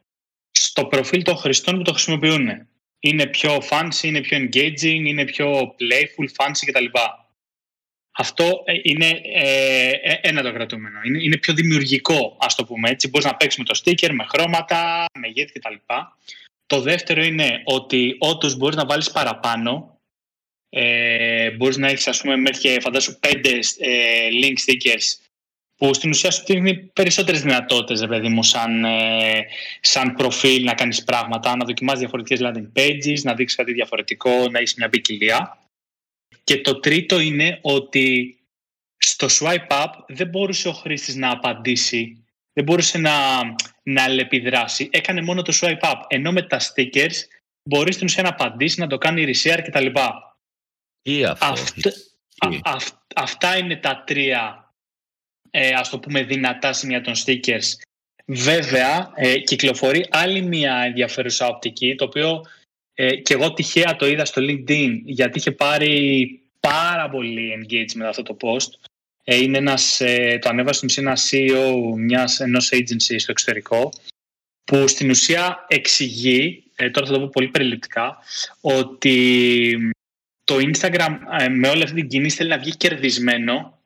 στο 0.51 0.85
προφίλ 0.85 1.23
των 1.23 1.37
χρηστών 1.37 1.77
που 1.77 1.83
το 1.83 1.93
χρησιμοποιούν. 1.93 2.67
Είναι 3.01 3.27
πιο 3.27 3.63
fancy, 3.71 4.03
είναι 4.03 4.21
πιο 4.21 4.39
engaging, 4.39 5.03
είναι 5.05 5.25
πιο 5.25 5.75
playful, 5.79 6.27
fancy 6.37 6.67
κτλ. 6.67 6.85
Αυτό 8.13 8.63
ε, 8.65 8.73
είναι 8.83 9.21
ε, 9.25 9.91
ε, 9.91 10.19
ένα 10.23 10.43
το 10.43 10.53
κρατούμενο. 10.53 11.01
Είναι, 11.05 11.23
είναι 11.23 11.37
πιο 11.37 11.55
δημιουργικό, 11.55 12.37
ας 12.41 12.55
το 12.55 12.65
πούμε 12.65 12.91
έτσι. 12.91 13.09
Μπορείς 13.09 13.27
να 13.27 13.37
παίξεις 13.37 13.59
με 13.59 13.65
το 13.65 13.81
sticker, 13.85 14.11
με 14.13 14.25
χρώματα, 14.29 15.05
με 15.19 15.29
γέτη 15.29 15.53
κτλ. 15.53 15.75
Το 16.67 16.81
δεύτερο 16.81 17.23
είναι 17.23 17.63
ότι 17.65 18.17
όντως 18.19 18.57
μπορείς 18.57 18.77
να 18.77 18.87
βάλεις 18.87 19.11
παραπάνω. 19.11 19.99
Ε, 20.71 21.51
μπορείς 21.51 21.77
να 21.77 21.89
έχεις, 21.89 22.09
ας 22.09 22.21
πούμε, 22.21 22.37
μέχρι 22.37 22.61
και 22.61 22.81
φαντάσου 22.81 23.19
πέντε 23.19 23.59
ε, 23.79 24.29
link 24.43 24.55
stickers 24.67 25.28
που 25.79 25.95
στην 25.95 26.11
ουσία 26.11 26.31
σου 26.31 26.43
δίνει 26.47 26.77
περισσότερες 26.77 27.43
δυνατότητες, 27.43 28.07
παιδί 28.07 28.29
μου, 28.29 28.43
σαν, 28.43 28.85
ε, 28.85 29.45
σαν 29.81 30.15
προφίλ 30.15 30.65
να 30.65 30.75
κάνεις 30.75 31.05
πράγματα, 31.05 31.57
να 31.57 31.65
δοκιμάσεις 31.65 32.01
διαφορετικές 32.01 32.41
landing 32.43 32.79
pages, 32.79 33.21
να 33.23 33.35
δείξεις 33.35 33.57
κάτι 33.57 33.73
διαφορετικό, 33.73 34.49
να 34.51 34.59
έχεις 34.59 34.75
μια 34.75 34.89
ποικιλία. 34.89 35.59
Και 36.45 36.61
το 36.61 36.81
τρίτο 36.81 37.21
είναι 37.21 37.59
ότι 37.63 38.37
στο 38.97 39.27
swipe 39.31 39.85
up 39.85 39.91
δεν 40.07 40.29
μπορούσε 40.29 40.69
ο 40.69 40.73
χρήστης 40.73 41.15
να 41.15 41.31
απαντήσει, 41.31 42.25
δεν 42.53 42.65
μπορούσε 42.65 42.99
να, 42.99 43.13
να 43.83 44.03
αλληλεπιδράσει. 44.03 44.89
Έκανε 44.93 45.23
μόνο 45.23 45.43
το 45.43 45.59
swipe 45.61 45.81
up. 45.81 46.01
Ενώ 46.09 46.33
με 46.33 46.43
τα 46.43 46.61
stickers 46.61 47.15
μπορείς 47.63 47.95
στην 47.95 48.07
ουσία 48.07 48.23
να 48.23 48.29
απαντήσεις, 48.29 48.79
να 48.79 48.87
το 48.87 48.99
κάνει 48.99 49.25
reshare 49.27 49.61
κτλ. 49.65 49.87
Ή 51.03 51.25
αυτό. 51.25 51.91
αυτά 53.15 53.57
είναι 53.57 53.77
τα 53.77 54.03
τρία, 54.07 54.68
ε, 55.51 55.69
ας 55.69 55.89
το 55.89 55.99
πούμε, 55.99 56.23
δυνατά 56.23 56.73
σημεία 56.73 57.01
των 57.01 57.15
stickers. 57.25 57.77
Βέβαια, 58.25 59.13
ε, 59.15 59.39
κυκλοφορεί 59.39 60.07
άλλη 60.11 60.43
μια 60.43 60.75
ενδιαφέρουσα 60.75 61.47
οπτική, 61.47 61.95
το 61.95 62.05
οποίο 62.05 62.43
ε, 62.95 63.17
και 63.17 63.35
εγώ 63.35 63.53
τυχαία 63.53 63.97
το 63.97 64.07
είδα 64.07 64.25
στο 64.25 64.43
LinkedIn 64.43 65.01
γιατί 65.05 65.39
είχε 65.39 65.53
πάρει 65.53 66.41
πάρα 66.61 67.11
πολύ 67.11 67.53
engagement 67.59 68.05
αυτό 68.09 68.23
το 68.23 68.37
post. 68.41 68.91
Ε, 69.25 69.37
είναι 69.37 69.59
ένας, 69.59 70.01
ε, 70.01 70.39
το 70.41 70.49
ανέβασε 70.49 70.87
ένα 70.97 71.17
CEO 71.31 71.95
μιας, 71.97 72.41
ενός 72.41 72.71
agency 72.73 73.15
στο 73.19 73.31
εξωτερικό 73.31 73.91
που 74.65 74.89
στην 74.89 75.11
ουσία 75.11 75.65
εξηγεί, 75.69 76.63
ε, 76.77 76.91
τώρα 76.91 77.07
θα 77.07 77.13
το 77.13 77.21
πω 77.21 77.29
πολύ 77.29 77.49
περιληπτικά, 77.49 78.19
ότι 78.61 79.93
το 80.45 80.57
Instagram 80.57 81.19
ε, 81.41 81.49
με 81.49 81.69
όλη 81.69 81.83
αυτή 81.83 81.95
την 81.95 82.09
κίνηση 82.09 82.37
θέλει 82.37 82.49
να 82.49 82.59
βγει 82.59 82.77
κερδισμένο 82.77 83.78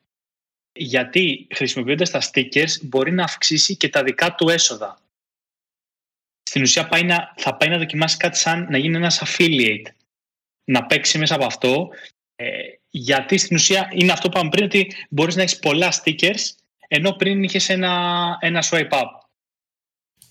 γιατί 0.73 1.47
χρησιμοποιώντας 1.55 2.11
τα 2.11 2.23
stickers 2.33 2.81
μπορεί 2.83 3.13
να 3.13 3.25
αυξήσει 3.25 3.77
και 3.77 3.89
τα 3.89 4.03
δικά 4.03 4.35
του 4.35 4.49
έσοδα 4.49 5.03
στην 6.53 6.65
ουσία 6.65 6.89
πάει 6.89 7.03
να, 7.03 7.35
θα 7.37 7.55
πάει 7.55 7.69
να 7.69 7.79
δοκιμάσει 7.79 8.17
κάτι 8.17 8.39
σαν 8.39 8.67
να 8.71 8.79
γίνει 8.79 8.97
ένας 8.97 9.23
affiliate. 9.25 9.87
Να 10.65 10.87
παίξει 10.87 11.19
μέσα 11.19 11.35
από 11.35 11.45
αυτό. 11.45 11.89
Ε, 12.37 12.47
γιατί 12.91 13.39
στην 13.39 13.57
ουσία 13.57 13.89
είναι 13.93 14.13
αυτό 14.13 14.29
που 14.29 14.37
είπαμε 14.37 14.51
πριν 14.51 14.65
ότι 14.65 14.93
μπορείς 15.09 15.37
να 15.37 15.43
έχεις 15.43 15.59
πολλά 15.59 15.93
stickers 15.93 16.51
ενώ 16.89 17.13
πριν 17.13 17.43
είχες 17.43 17.69
ένα, 17.69 18.37
ένα 18.41 18.65
swipe 18.71 18.91
up. 18.91 19.07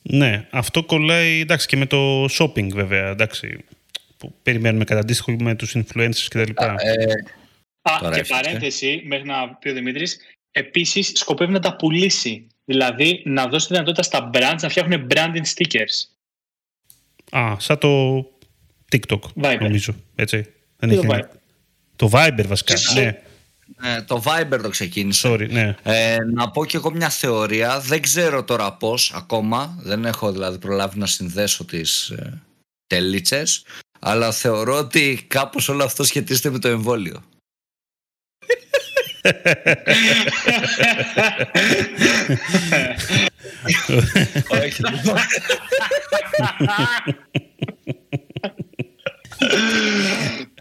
Ναι, 0.02 0.48
αυτό 0.52 0.84
κολλάει 0.84 1.40
εντάξει, 1.40 1.68
και 1.68 1.78
με 1.78 1.86
το 1.86 2.26
shopping 2.26 2.70
βέβαια. 2.74 3.10
Εντάξει, 3.10 3.66
που 4.18 4.34
περιμένουμε 4.44 4.84
κατά 4.84 5.00
αντίστοιχο 5.00 5.36
με 5.40 5.56
τους 5.56 5.76
influencers 5.76 6.26
κτλ. 6.30 6.52
Ε, 6.64 7.14
Α, 7.82 8.12
και 8.14 8.24
παρένθεση, 8.28 9.02
μέχρι 9.06 9.26
να 9.26 9.50
πει 9.50 9.70
ο 9.70 9.74
Δημήτρης, 9.74 10.18
επίσης 10.52 11.12
σκοπεύει 11.16 11.52
να 11.52 11.60
τα 11.60 11.76
πουλήσει. 11.76 12.48
Δηλαδή 12.66 13.22
να 13.26 13.48
δώσει 13.48 13.68
τη 13.68 13.74
δυνατότητα 13.74 14.04
στα 14.04 14.30
brands 14.34 14.60
να 14.62 14.70
φτιάχνουν 14.70 15.08
branding 15.10 15.46
stickers. 15.56 16.08
Α, 17.30 17.56
σαν 17.60 17.78
το 17.78 18.20
TikTok, 18.92 19.20
Viber. 19.44 19.58
νομίζω. 19.60 19.96
Έτσι. 20.16 20.46
Δεν 20.78 20.90
έχει... 20.90 21.08
Viber; 21.10 21.24
Το 21.96 22.10
Viber 22.14 22.46
βασικά, 22.48 22.74
ναι. 22.94 23.22
Ε, 23.84 24.02
το 24.02 24.24
Viber 24.26 24.60
το 24.62 24.70
ξεκίνησε. 24.70 25.30
Sorry, 25.30 25.50
ναι. 25.50 25.76
ε, 25.84 26.18
να 26.34 26.52
πω 26.52 26.66
και 26.66 26.78
εγώ 26.78 26.92
μια 26.92 27.10
θεωρία. 27.10 27.80
Δεν 27.80 28.02
ξέρω 28.02 28.44
τώρα 28.44 28.74
πώς 28.74 29.14
ακόμα. 29.16 29.76
Δεν 29.80 30.06
έχω 30.06 30.32
δηλαδή 30.32 30.58
προλάβει 30.58 31.00
να 31.00 31.06
συνδέσω 31.06 31.66
τις 31.66 32.10
ε, 32.10 32.42
τελίτσες. 32.88 33.66
Αλλά 34.00 34.32
θεωρώ 34.32 34.78
ότι 34.78 35.26
κάπως 35.28 35.70
όλο 35.70 35.84
αυτό 35.84 36.04
σχετίζεται 36.04 36.50
με 36.50 36.60
το 36.60 36.68
εμβόλιο. 36.68 37.24
Όχι. 44.48 44.82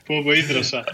Πω 0.04 0.22
πω 0.22 0.32
ίδρωσα. 0.32 0.84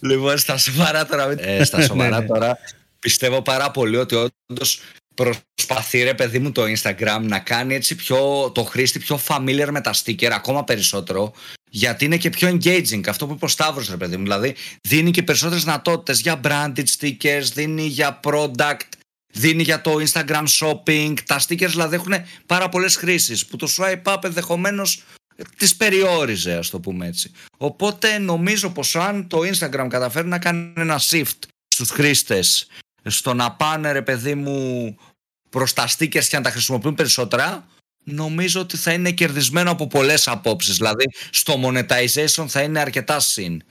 Λοιπόν, 0.00 0.38
στα 0.38 0.56
σοβαρά 0.56 1.06
τώρα, 1.06 1.34
ε, 1.38 1.64
στα 1.64 1.82
σοβαρά 1.82 2.24
τώρα, 2.24 2.58
πιστεύω 2.98 3.42
πάρα 3.42 3.70
πολύ 3.70 3.96
ότι 3.96 4.14
όντως 4.14 4.80
προσπαθεί 5.14 6.02
ρε 6.02 6.14
παιδί 6.14 6.38
μου 6.38 6.52
το 6.52 6.62
Instagram 6.62 7.20
να 7.22 7.38
κάνει 7.38 7.74
έτσι 7.74 7.94
πιο, 7.94 8.50
το 8.54 8.62
χρήστη 8.62 8.98
πιο 8.98 9.20
familiar 9.28 9.68
με 9.70 9.80
τα 9.80 9.94
sticker 9.94 10.30
ακόμα 10.30 10.64
περισσότερο 10.64 11.32
Γιατί 11.72 12.04
είναι 12.04 12.16
και 12.16 12.30
πιο 12.30 12.48
engaging. 12.48 13.08
Αυτό 13.08 13.26
που 13.26 13.32
είπε 13.32 13.44
ο 13.44 13.48
Σταύρος, 13.48 13.88
ρε 13.88 13.96
παιδί 13.96 14.16
μου. 14.16 14.22
Δηλαδή, 14.22 14.54
δίνει 14.80 15.10
και 15.10 15.22
περισσότερες 15.22 15.64
δυνατότητες 15.64 16.20
για 16.20 16.40
branded 16.44 16.84
stickers, 16.98 17.42
δίνει 17.54 17.86
για 17.86 18.20
product, 18.22 18.88
δίνει 19.32 19.62
για 19.62 19.80
το 19.80 19.96
Instagram 20.06 20.44
shopping. 20.48 21.14
Τα 21.26 21.40
stickers 21.40 21.68
δηλαδή 21.68 21.94
έχουν 21.94 22.12
πάρα 22.46 22.68
πολλές 22.68 22.96
χρήσεις 22.96 23.46
που 23.46 23.56
το 23.56 23.68
swipe 23.76 24.14
up 24.14 24.24
ενδεχομένως 24.24 25.02
τις 25.56 25.76
περιόριζε, 25.76 26.54
ας 26.56 26.70
το 26.70 26.80
πούμε 26.80 27.06
έτσι. 27.06 27.30
Οπότε 27.56 28.18
νομίζω 28.18 28.70
πως 28.70 28.96
αν 28.96 29.28
το 29.28 29.38
Instagram 29.38 29.86
καταφέρει 29.88 30.28
να 30.28 30.38
κάνει 30.38 30.72
ένα 30.76 31.00
shift 31.00 31.38
στους 31.68 31.90
χρήστες 31.90 32.66
στο 33.04 33.34
να 33.34 33.52
πάνε 33.52 33.92
ρε 33.92 34.02
παιδί 34.02 34.34
μου 34.34 34.96
προς 35.50 35.72
τα 35.72 35.88
stickers 35.88 36.24
και 36.24 36.36
να 36.36 36.42
τα 36.42 36.50
χρησιμοποιούν 36.50 36.94
περισσότερα, 36.94 37.66
νομίζω 38.10 38.60
ότι 38.60 38.76
θα 38.76 38.92
είναι 38.92 39.10
κερδισμένο 39.10 39.70
από 39.70 39.86
πολλές 39.86 40.28
απόψεις. 40.28 40.76
Δηλαδή, 40.76 41.04
στο 41.30 41.60
monetization 41.64 42.44
θα 42.48 42.62
είναι 42.62 42.80
αρκετά 42.80 43.20
συν. 43.20 43.62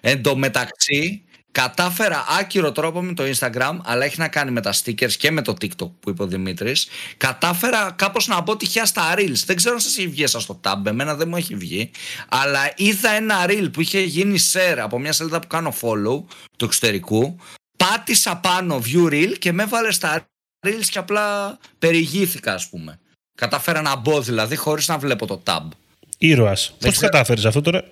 Εν 0.00 0.22
τω 0.22 0.36
μεταξύ, 0.36 1.24
κατάφερα 1.52 2.24
άκυρο 2.40 2.72
τρόπο 2.72 3.02
με 3.02 3.14
το 3.14 3.24
Instagram, 3.24 3.78
αλλά 3.84 4.04
έχει 4.04 4.18
να 4.18 4.28
κάνει 4.28 4.50
με 4.50 4.60
τα 4.60 4.72
stickers 4.72 5.12
και 5.12 5.30
με 5.30 5.42
το 5.42 5.52
TikTok 5.60 5.90
που 6.00 6.10
είπε 6.10 6.22
ο 6.22 6.26
Δημήτρης. 6.26 6.88
Κατάφερα 7.16 7.90
κάπως 7.96 8.26
να 8.26 8.40
μπω 8.40 8.56
τυχαία 8.56 8.86
στα 8.86 9.14
Reels. 9.16 9.42
Δεν 9.46 9.56
ξέρω 9.56 9.74
αν 9.74 9.80
σας 9.80 9.96
έχει 9.98 10.08
βγει 10.08 10.26
στο 10.26 10.60
tab, 10.64 10.86
εμένα 10.86 11.14
δεν 11.14 11.28
μου 11.28 11.36
έχει 11.36 11.54
βγει. 11.54 11.90
Αλλά 12.28 12.72
είδα 12.76 13.10
ένα 13.10 13.44
Reel 13.48 13.68
που 13.72 13.80
είχε 13.80 14.00
γίνει 14.00 14.38
share 14.52 14.78
από 14.78 14.98
μια 14.98 15.12
σελίδα 15.12 15.40
που 15.40 15.46
κάνω 15.46 15.74
follow 15.80 16.24
του 16.58 16.64
εξωτερικού. 16.64 17.36
Πάτησα 17.76 18.36
πάνω 18.36 18.82
view 18.84 19.06
reel 19.06 19.38
και 19.38 19.52
με 19.52 19.62
έβαλε 19.62 19.92
στα 19.92 20.26
reels 20.66 20.86
και 20.90 20.98
απλά 20.98 21.58
περιηγήθηκα, 21.78 22.54
ας 22.54 22.68
πούμε. 22.68 22.98
Κατάφερα 23.34 23.82
να 23.82 23.96
μπω 23.96 24.20
δηλαδή 24.20 24.56
χωρίς 24.56 24.88
να 24.88 24.98
βλέπω 24.98 25.26
το 25.26 25.42
tab. 25.46 25.68
Ήρωας. 26.18 26.74
Πώς 26.80 26.94
το 26.94 27.00
κατάφερες 27.00 27.44
αυτό 27.44 27.60
τώρα; 27.60 27.84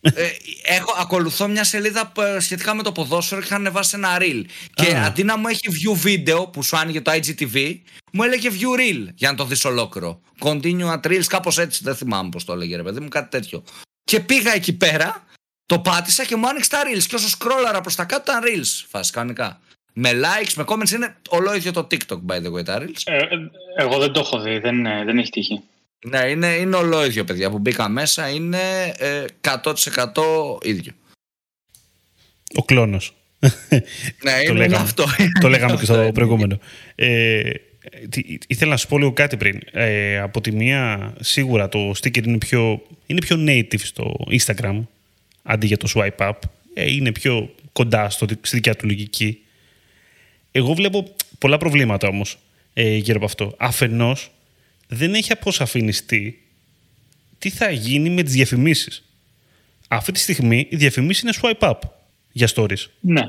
Ε, 0.00 0.28
έχω, 0.64 0.94
ακολουθώ 0.98 1.48
μια 1.48 1.64
σελίδα 1.64 2.12
ε, 2.18 2.40
σχετικά 2.40 2.74
με 2.74 2.82
το 2.82 2.92
ποδόσφαιρο 2.92 3.40
και 3.40 3.46
είχα 3.46 3.56
ανεβάσει 3.56 3.96
ένα 3.96 4.16
reel. 4.20 4.44
Και 4.74 4.96
αντί 4.96 5.24
να 5.24 5.38
μου 5.38 5.48
έχει 5.48 5.68
view 5.70 6.06
video 6.06 6.52
που 6.52 6.62
σου 6.62 6.76
άνοιγε 6.76 7.00
το 7.00 7.10
IGTV, 7.10 7.78
μου 8.12 8.22
έλεγε 8.22 8.50
view 8.52 8.80
reel 8.80 9.08
για 9.14 9.30
να 9.30 9.36
το 9.36 9.44
δεις 9.44 9.64
ολόκληρο. 9.64 10.20
Continue 10.40 10.92
at 10.92 11.06
reels, 11.06 11.24
κάπως 11.26 11.58
έτσι, 11.58 11.80
δεν 11.84 11.96
θυμάμαι 11.96 12.28
πώς 12.28 12.44
το 12.44 12.52
έλεγε 12.52 12.76
ρε 12.76 12.82
παιδί 12.82 13.00
μου, 13.00 13.08
κάτι 13.08 13.30
τέτοιο. 13.30 13.64
Και 14.04 14.20
πήγα 14.20 14.54
εκεί 14.54 14.72
πέρα, 14.72 15.24
το 15.66 15.78
πάτησα 15.78 16.24
και 16.24 16.36
μου 16.36 16.48
άνοιξε 16.48 16.70
τα 16.70 16.82
reels. 16.82 17.02
Και 17.02 17.14
όσο 17.14 17.28
σκρόλαρα 17.28 17.80
προς 17.80 17.94
τα 17.94 18.04
κάτω 18.04 18.32
ήταν 18.32 18.42
reels, 18.44 18.84
φασικά 18.88 19.24
με 19.98 20.10
likes, 20.10 20.52
με 20.56 20.64
comments. 20.66 20.90
Είναι 20.90 21.16
ολόιδιο 21.28 21.72
το 21.72 21.86
TikTok, 21.90 22.20
by 22.26 22.46
the 22.46 22.52
way, 22.52 22.64
τα 22.64 22.82
Reels. 22.82 23.02
Ε, 23.04 23.18
εγώ 23.76 23.98
δεν 23.98 24.12
το 24.12 24.20
έχω 24.20 24.40
δει, 24.40 24.58
δεν, 24.58 24.86
ε, 24.86 25.04
δεν 25.04 25.18
έχει 25.18 25.30
τύχει. 25.30 25.60
Ναι, 26.06 26.18
είναι, 26.28 26.46
είναι 26.46 26.76
ολόιδιο, 26.76 27.24
παιδιά, 27.24 27.50
που 27.50 27.58
μπήκα 27.58 27.88
μέσα. 27.88 28.28
Είναι 28.28 28.94
ε, 28.98 29.24
100% 29.40 29.72
ίδιο. 30.62 30.92
Ο 32.54 32.64
κλόνος. 32.64 33.14
ναι, 34.24 34.32
είναι, 34.32 34.46
το 34.46 34.54
λέγαμε, 34.54 34.82
αυτό. 34.82 35.04
το 35.40 35.48
λέγαμε 35.48 35.76
και 35.76 35.84
στο 35.84 36.10
προηγούμενο. 36.14 36.58
Ε, 36.94 37.50
ήθελα 38.46 38.70
να 38.70 38.76
σου 38.76 38.86
πω 38.86 38.98
λίγο 38.98 39.12
κάτι 39.12 39.36
πριν. 39.36 39.60
Ε, 39.70 40.18
από 40.18 40.40
τη 40.40 40.52
μία, 40.52 41.14
σίγουρα 41.20 41.68
το 41.68 41.90
sticker 41.90 42.26
είναι 42.26 42.38
πιο, 42.38 42.82
είναι 43.06 43.20
πιο 43.20 43.36
native 43.48 43.80
στο 43.80 44.16
Instagram, 44.30 44.82
αντί 45.42 45.66
για 45.66 45.76
το 45.76 45.88
swipe 45.94 46.28
up. 46.28 46.38
Ε, 46.74 46.92
είναι 46.92 47.12
πιο 47.12 47.54
κοντά 47.72 48.10
στο, 48.10 48.26
στη 48.40 48.56
δικιά 48.56 48.76
του 48.76 48.86
λογική. 48.86 49.40
Εγώ 50.56 50.74
βλέπω 50.74 51.14
πολλά 51.38 51.56
προβλήματα 51.56 52.08
όμως 52.08 52.38
ε, 52.72 52.96
γύρω 52.96 53.16
από 53.16 53.24
αυτό. 53.24 53.54
Αφενός, 53.58 54.30
δεν 54.88 55.14
έχει 55.14 55.32
αποσαφινιστεί 55.32 56.42
τι 57.38 57.50
θα 57.50 57.70
γίνει 57.70 58.10
με 58.10 58.22
τις 58.22 58.32
διαφημίσεις. 58.32 59.04
Αυτή 59.88 60.12
τη 60.12 60.18
στιγμή 60.18 60.66
η 60.70 60.76
διαφημίσεις 60.76 61.22
είναι 61.22 61.32
swipe 61.42 61.68
up 61.68 61.78
για 62.32 62.48
stories. 62.54 62.86
Ναι, 63.00 63.22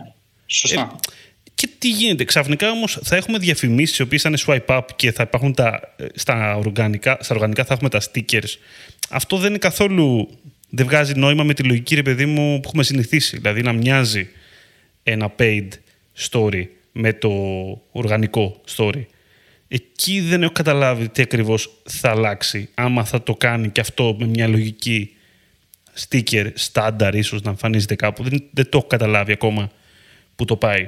σωστά. 0.46 0.96
Ε, 1.04 1.10
και 1.56 1.70
τι 1.78 1.90
γίνεται, 1.90 2.24
ξαφνικά 2.24 2.72
όμως 2.72 3.00
θα 3.04 3.16
έχουμε 3.16 3.38
διαφημίσεις 3.38 3.98
οι 3.98 4.02
οποίες 4.02 4.22
θα 4.22 4.30
είναι 4.30 4.38
swipe 4.46 4.78
up 4.78 4.86
και 4.96 5.12
θα 5.12 5.24
υπάρχουν 5.24 5.54
τα, 5.54 5.94
ε, 5.98 6.06
στα, 6.14 6.56
οργανικά, 6.56 7.18
στα 7.22 7.36
οργανικά 7.36 7.66
θα 7.66 7.74
έχουμε 7.74 7.90
τα 7.90 8.02
stickers. 8.02 8.58
Αυτό 9.10 9.38
δεν 9.38 9.50
είναι 9.50 9.58
καθόλου. 9.58 10.30
Δεν 10.70 10.86
βγάζει 10.86 11.14
νόημα 11.16 11.44
με 11.44 11.54
τη 11.54 11.64
λογική 11.64 11.96
ρε 11.96 12.02
παιδί 12.02 12.26
μου 12.26 12.60
που 12.60 12.68
έχουμε 12.68 12.84
συνηθίσει. 12.84 13.38
Δηλαδή 13.38 13.62
να 13.62 13.74
μοιάζει 13.74 14.30
ένα 15.04 15.34
paid 15.40 15.68
story 16.30 16.66
με 16.98 17.14
το 17.14 17.32
οργανικό 17.92 18.62
story. 18.76 19.06
Εκεί 19.68 20.22
δεν 20.22 20.44
έχω 20.44 20.52
καταλάβει 20.52 21.10
τι 21.10 21.22
ακριβώς 21.22 21.70
θα 21.84 22.10
αλλάξει. 22.10 22.70
Άμα 22.74 23.04
θα 23.04 23.24
το 23.24 23.36
κάνει 23.36 23.70
και 23.70 23.82
αυτό 23.82 24.16
με 24.20 24.26
μια 24.26 24.48
λογική 24.48 25.16
sticker 26.08 26.52
στάνταρ 26.54 27.16
ίσως 27.16 27.42
να 27.42 27.50
εμφανίζεται 27.50 27.96
κάπου. 27.96 28.24
Δεν, 28.24 28.44
δεν 28.52 28.70
το 28.70 28.78
έχω 28.78 28.88
καταλάβει 28.88 29.32
ακόμα 29.32 29.72
που 30.36 30.46
το 30.46 30.56
πάει. 30.56 30.86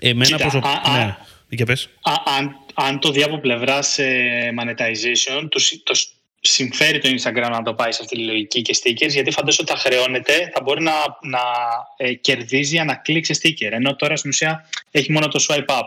Εμένα 0.00 0.36
προσωπικά... 0.36 0.82
Ναι, 0.96 1.16
για 1.48 1.66
πες. 1.66 1.88
αν, 2.38 2.56
αν 2.74 2.98
το 3.00 3.10
δει 3.10 3.22
από 3.22 3.38
πλευράς 3.38 3.98
monetization, 4.58 5.48
το, 5.48 5.60
το, 5.82 5.94
συμφέρει 6.50 6.98
το 6.98 7.08
Instagram 7.08 7.50
να 7.50 7.62
το 7.62 7.74
πάει 7.74 7.92
σε 7.92 7.98
αυτή 8.02 8.16
τη 8.16 8.22
λογική 8.22 8.62
και 8.62 8.76
stickers, 8.82 9.10
γιατί 9.10 9.30
φαντάζομαι 9.30 9.68
ότι 9.70 9.80
θα 9.80 9.88
χρεώνεται, 9.88 10.50
θα 10.54 10.60
μπορεί 10.62 10.82
να, 10.82 10.92
να 11.22 11.40
ε, 11.96 12.14
κερδίζει 12.14 12.76
ένα 12.76 12.94
κλικ 12.94 13.24
σε 13.24 13.40
sticker. 13.42 13.68
Ενώ 13.70 13.96
τώρα 13.96 14.16
στην 14.16 14.30
ουσία 14.30 14.68
έχει 14.90 15.12
μόνο 15.12 15.28
το 15.28 15.44
swipe 15.48 15.74
up, 15.74 15.82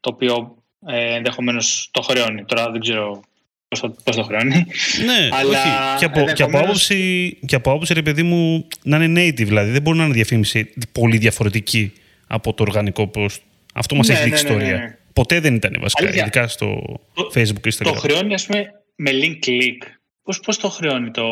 το 0.00 0.10
οποίο 0.12 0.56
ε, 0.86 1.14
ενδεχομένως 1.14 1.88
το 1.90 2.02
χρεώνει. 2.02 2.44
Τώρα 2.44 2.70
δεν 2.70 2.80
ξέρω 2.80 3.20
πώς 3.68 3.80
το, 3.80 3.96
πώς 4.04 4.16
το 4.16 4.22
χρεώνει. 4.22 4.66
Ναι, 5.04 5.28
Αλλά 5.38 5.62
όχι. 5.62 5.98
Και, 5.98 6.04
από, 6.04 6.32
και, 6.32 6.42
από 6.42 6.58
άποψη, 6.58 7.38
και 7.46 7.54
από 7.54 7.70
άποψη, 7.70 7.94
ρε 7.94 8.02
παιδί 8.02 8.22
μου, 8.22 8.66
να 8.82 9.04
είναι 9.04 9.20
native, 9.20 9.46
δηλαδή 9.46 9.70
δεν 9.70 9.82
μπορεί 9.82 9.98
να 9.98 10.04
είναι 10.04 10.14
διαφήμιση 10.14 10.72
πολύ 10.92 11.18
διαφορετική 11.18 11.92
από 12.26 12.54
το 12.54 12.62
οργανικό 12.62 13.10
post. 13.14 13.38
Αυτό 13.74 13.94
μας 13.94 14.08
ναι, 14.08 14.14
έχει 14.14 14.24
δείξει 14.24 14.44
ναι, 14.44 14.50
ναι, 14.50 14.56
ιστορία. 14.56 14.76
Ναι, 14.76 14.96
Ποτέ 15.12 15.40
δεν 15.40 15.54
ήταν 15.54 15.76
βασικά, 15.80 16.02
Αλήθεια. 16.02 16.22
ειδικά 16.22 16.48
στο 16.48 16.82
το, 17.14 17.30
Facebook 17.34 17.60
και 17.60 17.72
Instagram. 17.74 17.84
Το 17.84 17.92
χρεώνει, 17.92 18.34
ας 18.34 18.46
πούμε, 18.46 18.81
με 18.94 19.10
link 19.14 19.46
click. 19.46 19.78
Πώς, 20.22 20.40
πώς 20.40 20.58
το 20.58 20.68
χρεώνει 20.68 21.10
το, 21.10 21.24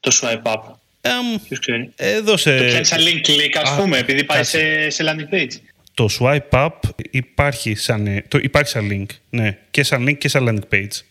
το 0.00 0.10
swipe 0.20 0.52
up; 0.52 0.60
Um, 1.02 1.40
Ποιος 1.44 1.58
ξέρει; 1.58 1.92
Εδώ 1.96 2.36
σε... 2.36 2.56
Το 2.56 2.64
πιάνει 2.64 2.84
σαν 2.84 3.00
link 3.00 3.26
click 3.26 3.62
ας 3.62 3.76
πούμε 3.76 3.98
επειδή 3.98 4.24
πάει 4.24 4.44
σε, 4.44 4.90
σε 4.90 5.04
landing 5.06 5.34
page. 5.34 5.52
Το 5.94 6.08
swipe 6.20 6.50
up 6.50 6.78
υπάρχει 7.10 7.74
σαν, 7.74 8.24
το, 8.28 8.38
υπάρχει 8.38 8.70
σαν 8.70 8.88
link. 8.92 9.16
Ναι. 9.30 9.58
Και 9.70 9.82
σαν 9.82 10.08
link 10.08 10.18
και 10.18 10.28
σαν 10.28 10.48
landing 10.48 10.74
page. 10.74 11.02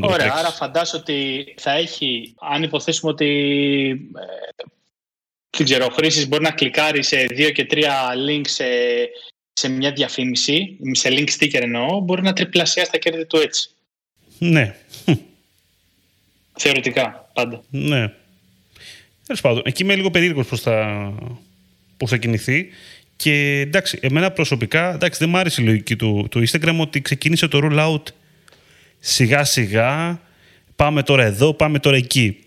Ωραία, 0.00 0.32
άρα 0.34 0.50
φαντάζομαι 0.50 0.98
ότι 0.98 1.44
θα 1.58 1.70
έχει, 1.70 2.34
αν 2.40 2.62
υποθέσουμε 2.62 3.10
ότι 3.10 3.26
ε, 4.16 4.62
δεν 5.56 5.66
ξέρω, 5.66 5.84
ο 5.84 6.26
μπορεί 6.28 6.42
να 6.42 6.50
κλικάρει 6.50 7.02
σε 7.02 7.24
δύο 7.24 7.50
και 7.50 7.64
τρία 7.64 8.12
links 8.28 8.48
σε, 8.48 8.64
σε 9.52 9.68
μια 9.68 9.92
διαφήμιση, 9.92 10.76
σε 10.90 11.08
link 11.12 11.28
sticker 11.38 11.60
εννοώ, 11.60 12.00
μπορεί 12.00 12.22
να 12.22 12.32
τριπλασιάσει 12.32 12.90
τα 12.90 12.98
κέρδη 12.98 13.26
του 13.26 13.36
έτσι. 13.36 13.70
Ναι. 14.38 14.74
Θεωρητικά, 16.58 17.30
πάντα. 17.32 17.62
Ναι. 17.70 18.12
Τέλος 19.26 19.40
πάντων, 19.40 19.62
εκεί 19.64 19.82
είμαι 19.82 19.94
λίγο 19.94 20.10
περίεργος 20.10 20.46
πώ 20.46 20.56
θα, 20.56 21.12
πώς 21.96 22.10
θα 22.10 22.16
κινηθεί. 22.16 22.68
Και 23.16 23.60
εντάξει, 23.60 23.98
εμένα 24.02 24.30
προσωπικά 24.30 24.94
εντάξει, 24.94 25.18
δεν 25.18 25.28
μου 25.28 25.36
άρεσε 25.38 25.62
η 25.62 25.64
λογική 25.64 25.96
του, 25.96 26.26
του 26.30 26.42
Instagram 26.48 26.76
ότι 26.78 27.00
ξεκίνησε 27.00 27.48
το 27.48 27.60
rollout 27.62 28.02
σιγά 28.98 29.44
σιγά. 29.44 30.20
Πάμε 30.76 31.02
τώρα 31.02 31.24
εδώ, 31.24 31.54
πάμε 31.54 31.78
τώρα 31.78 31.96
εκεί. 31.96 32.38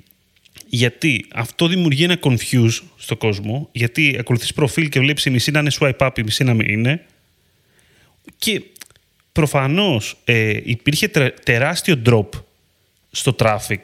Γιατί 0.68 1.26
αυτό 1.34 1.68
δημιουργεί 1.68 2.04
ένα 2.04 2.20
confuse 2.22 2.82
στο 2.98 3.18
κόσμο, 3.18 3.70
γιατί 3.72 4.16
ακολουθείς 4.20 4.54
προφίλ 4.54 4.90
και 4.90 5.00
βλέπεις 5.00 5.26
η 5.26 5.30
μισή 5.30 5.52
να 5.52 5.60
είναι 5.60 5.72
swipe 5.80 5.98
up, 5.98 6.18
η 6.18 6.24
μισή 6.24 6.44
να 6.44 6.54
μην 6.54 6.70
είναι. 6.70 7.06
Και 8.38 8.62
προφανώς 9.32 10.18
ε, 10.26 10.60
υπήρχε 10.64 11.08
τεράστιο 11.44 12.02
drop 12.06 12.30
στο 13.12 13.36
traffic 13.40 13.82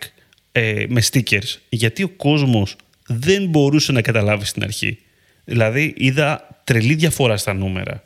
ε, 0.52 0.86
με 0.88 1.02
stickers, 1.12 1.58
γιατί 1.70 2.04
ο 2.04 2.10
κόσμος 2.10 2.76
δεν 3.08 3.48
μπορούσε 3.48 3.92
να 3.92 4.02
καταλάβει 4.02 4.46
στην 4.46 4.64
αρχή. 4.64 4.98
Δηλαδή, 5.44 5.94
είδα 5.98 6.62
τρελή 6.64 6.94
διαφορά 6.94 7.38
στα 7.38 7.54
νούμερα 7.54 8.04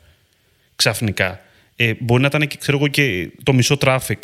ξαφνικά. 0.76 1.40
Ε, 1.76 1.92
μπορεί 1.98 2.20
να 2.20 2.26
ήταν 2.26 2.46
και, 2.46 2.56
ξέρω 2.56 2.76
εγώ, 2.76 2.88
και 2.88 3.30
το 3.42 3.52
μισό 3.52 3.76
traffic 3.80 4.18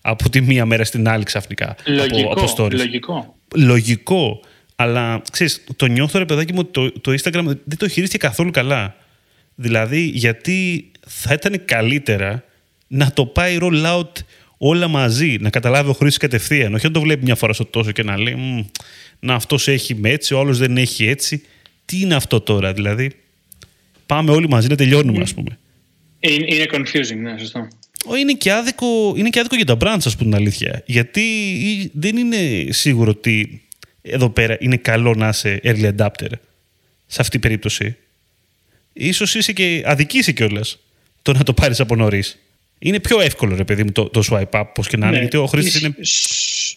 από 0.00 0.30
τη 0.30 0.40
μία 0.40 0.66
μέρα 0.66 0.84
στην 0.84 1.08
άλλη 1.08 1.24
ξαφνικά. 1.24 1.76
Λογικό, 1.84 2.32
από, 2.32 2.44
από 2.44 2.68
λογικό. 2.70 3.36
Λογικό. 3.54 4.40
Αλλά, 4.76 5.22
ξέρεις, 5.32 5.64
το 5.76 5.86
νιώθω, 5.86 6.18
ρε 6.18 6.24
παιδάκι 6.24 6.52
μου, 6.52 6.64
το, 6.64 6.92
το 6.92 7.12
Instagram 7.12 7.42
δεν 7.44 7.78
το 7.78 7.88
χειρίστηκε 7.88 8.26
καθόλου 8.26 8.50
καλά. 8.50 8.96
Δηλαδή, 9.54 10.00
γιατί 10.00 10.90
θα 11.06 11.32
ήταν 11.32 11.64
καλύτερα 11.64 12.44
να 12.92 13.12
το 13.12 13.26
πάει 13.26 13.58
roll 13.60 13.84
out 13.84 14.12
όλα 14.56 14.88
μαζί, 14.88 15.36
να 15.40 15.50
καταλάβει 15.50 15.90
ο 15.90 15.92
χρήστη 15.92 16.18
κατευθείαν. 16.18 16.74
Όχι 16.74 16.86
να 16.86 16.92
το 16.92 17.00
βλέπει 17.00 17.24
μια 17.24 17.34
φορά 17.34 17.52
στο 17.52 17.64
τόσο 17.64 17.92
και 17.92 18.02
να 18.02 18.18
λέει 18.18 18.70
Να 19.20 19.34
αυτός 19.34 19.68
έχει 19.68 19.94
με 19.94 20.10
έτσι, 20.10 20.34
ο 20.34 20.38
άλλος 20.38 20.58
δεν 20.58 20.76
έχει 20.76 21.06
έτσι. 21.06 21.42
Τι 21.84 22.00
είναι 22.00 22.14
αυτό 22.14 22.40
τώρα, 22.40 22.72
δηλαδή; 22.72 23.10
Πάμε 24.06 24.30
όλοι 24.30 24.48
μαζί 24.48 24.68
να 24.68 24.76
τελειώνουμε, 24.76 25.22
ας 25.22 25.34
πούμε. 25.34 25.58
Είναι, 26.20 26.66
confusing, 26.72 27.16
ναι, 27.16 27.38
σωστό. 27.38 27.68
είναι 28.20 28.32
και, 28.32 28.52
άδικο, 28.52 29.14
είναι 29.16 29.28
και 29.28 29.38
άδικο 29.38 29.56
για 29.56 29.64
τα 29.64 29.76
brands, 29.80 30.04
ας 30.04 30.16
πούμε 30.16 30.30
την 30.30 30.34
αλήθεια. 30.34 30.82
Γιατί 30.86 31.24
δεν 31.94 32.16
είναι 32.16 32.72
σίγουρο 32.72 33.10
ότι 33.10 33.62
εδώ 34.02 34.30
πέρα 34.30 34.56
είναι 34.60 34.76
καλό 34.76 35.14
να 35.14 35.28
είσαι 35.28 35.60
early 35.64 35.96
adapter 35.96 36.30
σε 37.06 37.20
αυτή 37.20 37.30
την 37.30 37.40
περίπτωση. 37.40 37.96
Ίσως 38.92 39.34
είσαι 39.34 39.52
και 39.52 39.82
αδικήσει 39.86 40.32
κιόλας 40.32 40.78
το 41.22 41.32
να 41.32 41.42
το 41.42 41.52
πάρεις 41.52 41.80
από 41.80 41.96
νωρίς. 41.96 42.38
Είναι 42.82 43.00
πιο 43.00 43.20
εύκολο, 43.20 43.56
ρε 43.56 43.64
παιδί 43.64 43.84
μου, 43.84 43.92
το, 43.92 44.08
το 44.08 44.22
swipe 44.30 44.60
up, 44.60 44.64
πώς 44.74 44.88
και 44.88 44.96
να 44.96 45.06
είναι, 45.06 45.14
ναι. 45.14 45.20
γιατί 45.20 45.36
ο 45.36 45.46
χρήστης 45.46 45.82
είναι, 45.82 45.94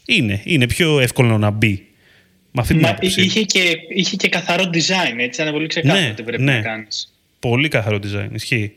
είναι, 0.05 0.41
είναι 0.43 0.67
πιο 0.67 0.99
εύκολο 0.99 1.37
να 1.37 1.49
μπει. 1.49 1.87
Με 2.51 2.61
αυτή 2.61 2.73
την 2.73 2.81
Μα, 2.81 2.97
είχε, 2.99 3.41
και, 3.41 3.77
είχε 3.89 4.15
και 4.15 4.29
καθαρό 4.29 4.63
design, 4.63 5.17
έτσι, 5.17 5.41
είναι 5.41 5.51
πολύ 5.51 5.67
ξεκάθαρο 5.67 6.07
ναι, 6.07 6.13
τι 6.13 6.23
πρέπει 6.23 6.43
ναι. 6.43 6.55
να 6.55 6.61
κάνεις. 6.61 7.13
Πολύ 7.39 7.67
καθαρό 7.67 7.99
design, 8.03 8.29
ισχύει. 8.33 8.73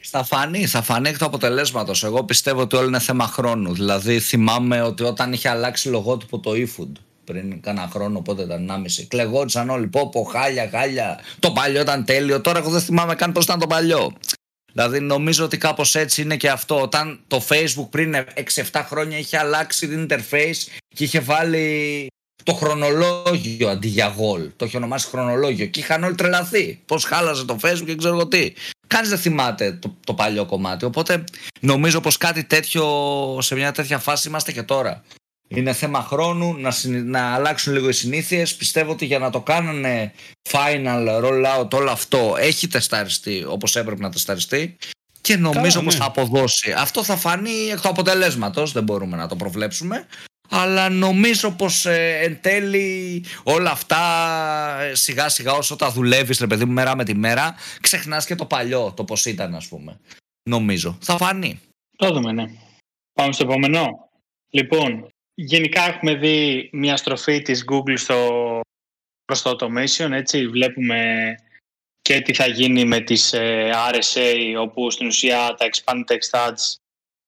Θα 0.00 0.24
φανεί, 0.24 0.66
θα 0.66 0.82
φανεί 0.82 1.08
εκ 1.08 1.18
του 1.18 1.24
αποτελέσματος. 1.24 2.04
Εγώ 2.04 2.24
πιστεύω 2.24 2.60
ότι 2.60 2.76
όλο 2.76 2.86
είναι 2.86 2.98
θέμα 2.98 3.26
χρόνου. 3.26 3.74
Δηλαδή, 3.74 4.20
θυμάμαι 4.20 4.82
ότι 4.82 5.02
όταν 5.02 5.32
είχε 5.32 5.48
αλλάξει 5.48 5.88
λογότυπο 5.88 6.38
το 6.38 6.50
eFood 6.50 6.92
πριν 7.24 7.60
κάνα 7.60 7.88
χρόνο, 7.92 8.20
πότε 8.20 8.42
ήταν 8.42 8.70
1,5. 8.70 9.04
Κλεγόντουσαν 9.08 9.70
όλοι. 9.70 9.86
Πω, 9.86 10.08
πω, 10.08 10.22
χάλια, 10.22 10.68
χάλια. 10.70 11.20
Το 11.38 11.50
παλιό 11.50 11.80
ήταν 11.80 12.04
τέλειο. 12.04 12.40
Τώρα 12.40 12.58
εγώ 12.58 12.70
δεν 12.70 12.80
θυμάμαι 12.80 13.14
καν 13.14 13.32
πώς 13.32 13.44
ήταν 13.44 13.58
το 13.58 13.66
παλιό. 13.66 14.12
Δηλαδή 14.74 15.00
νομίζω 15.00 15.44
ότι 15.44 15.58
κάπως 15.58 15.94
έτσι 15.94 16.22
είναι 16.22 16.36
και 16.36 16.50
αυτό. 16.50 16.80
Όταν 16.80 17.20
το 17.26 17.44
Facebook 17.48 17.88
πριν 17.90 18.14
6-7 18.72 18.82
χρόνια 18.86 19.18
είχε 19.18 19.38
αλλάξει 19.38 19.88
την 19.88 20.06
interface 20.10 20.66
και 20.88 21.04
είχε 21.04 21.20
βάλει 21.20 22.06
το 22.42 22.52
χρονολόγιο 22.52 23.68
αντί 23.68 23.88
για 23.88 24.14
γολ. 24.16 24.50
Το 24.56 24.64
είχε 24.64 24.76
ονομάσει 24.76 25.06
χρονολόγιο 25.06 25.66
και 25.66 25.80
είχαν 25.80 26.04
όλοι 26.04 26.14
τρελαθεί. 26.14 26.82
Πώς 26.86 27.04
χάλαζε 27.04 27.44
το 27.44 27.58
Facebook 27.62 27.84
και 27.86 27.96
ξέρω 27.96 28.14
εγώ 28.14 28.26
τι. 28.26 28.52
Κανείς 28.86 29.08
δεν 29.08 29.18
θυμάται 29.18 29.72
το, 29.72 29.96
το 30.06 30.14
παλιό 30.14 30.44
κομμάτι. 30.44 30.84
Οπότε 30.84 31.24
νομίζω 31.60 32.00
πως 32.00 32.16
κάτι 32.16 32.44
τέτοιο 32.44 32.84
σε 33.40 33.54
μια 33.54 33.72
τέτοια 33.72 33.98
φάση 33.98 34.28
είμαστε 34.28 34.52
και 34.52 34.62
τώρα. 34.62 35.02
Είναι 35.48 35.72
θέμα 35.72 36.02
χρόνου 36.02 36.56
να, 36.58 36.72
να 37.04 37.34
αλλάξουν 37.34 37.72
λίγο 37.72 37.88
οι 37.88 37.92
συνήθειες. 37.92 38.54
Πιστεύω 38.54 38.92
ότι 38.92 39.04
για 39.04 39.18
να 39.18 39.30
το 39.30 39.40
κάνουν 39.40 39.84
final 40.50 41.22
rollout 41.22 41.70
όλο 41.72 41.90
αυτό 41.90 42.34
έχει 42.38 42.68
τεσταριστεί 42.68 43.44
όπως 43.48 43.76
έπρεπε 43.76 44.02
να 44.02 44.10
τεσταριστεί 44.10 44.76
και 45.20 45.36
νομίζω 45.36 45.82
πως 45.82 45.94
ναι. 45.94 46.00
θα 46.00 46.06
αποδώσει. 46.06 46.72
Αυτό 46.72 47.04
θα 47.04 47.16
φανεί 47.16 47.68
εκ 47.70 47.80
του 47.80 47.88
αποτελέσματος, 47.88 48.72
δεν 48.72 48.82
μπορούμε 48.82 49.16
να 49.16 49.28
το 49.28 49.36
προβλέψουμε. 49.36 50.06
Αλλά 50.48 50.88
νομίζω 50.88 51.50
πως 51.50 51.86
ε, 51.86 52.18
εν 52.22 52.38
τέλει 52.40 53.24
όλα 53.42 53.70
αυτά 53.70 54.00
ε, 54.80 54.94
σιγά 54.94 55.28
σιγά 55.28 55.52
όσο 55.52 55.76
τα 55.76 55.90
δουλεύεις 55.90 56.38
ρε 56.38 56.46
παιδί 56.46 56.64
μου 56.64 56.72
μέρα 56.72 56.96
με 56.96 57.04
τη 57.04 57.14
μέρα 57.14 57.54
ξεχνάς 57.80 58.26
και 58.26 58.34
το 58.34 58.46
παλιό, 58.46 58.92
το 58.96 59.04
πως 59.04 59.24
ήταν 59.26 59.54
ας 59.54 59.68
πούμε. 59.68 60.00
Νομίζω. 60.50 60.98
Θα 61.00 61.16
φανεί. 61.16 61.60
Το 61.96 62.12
δούμε 62.12 62.32
ναι. 62.32 62.44
Πάμε 63.12 63.32
στο 63.32 63.44
επόμενο. 63.44 64.08
Λοιπόν, 64.50 65.08
Γενικά 65.34 65.82
έχουμε 65.82 66.14
δει 66.14 66.68
μια 66.72 66.96
στροφή 66.96 67.42
της 67.42 67.64
Google 67.70 67.98
στο, 67.98 68.60
προς 69.24 69.42
το 69.42 69.50
automation, 69.50 70.10
έτσι. 70.10 70.48
Βλέπουμε 70.48 71.34
και 72.02 72.20
τι 72.20 72.34
θα 72.34 72.46
γίνει 72.46 72.84
με 72.84 73.00
τις 73.00 73.32
ε, 73.32 73.70
RSA, 73.92 74.56
όπου 74.58 74.90
στην 74.90 75.06
ουσία 75.06 75.54
τα 75.58 75.68
Expand 75.70 76.12
Text 76.12 76.48
Ads 76.48 76.74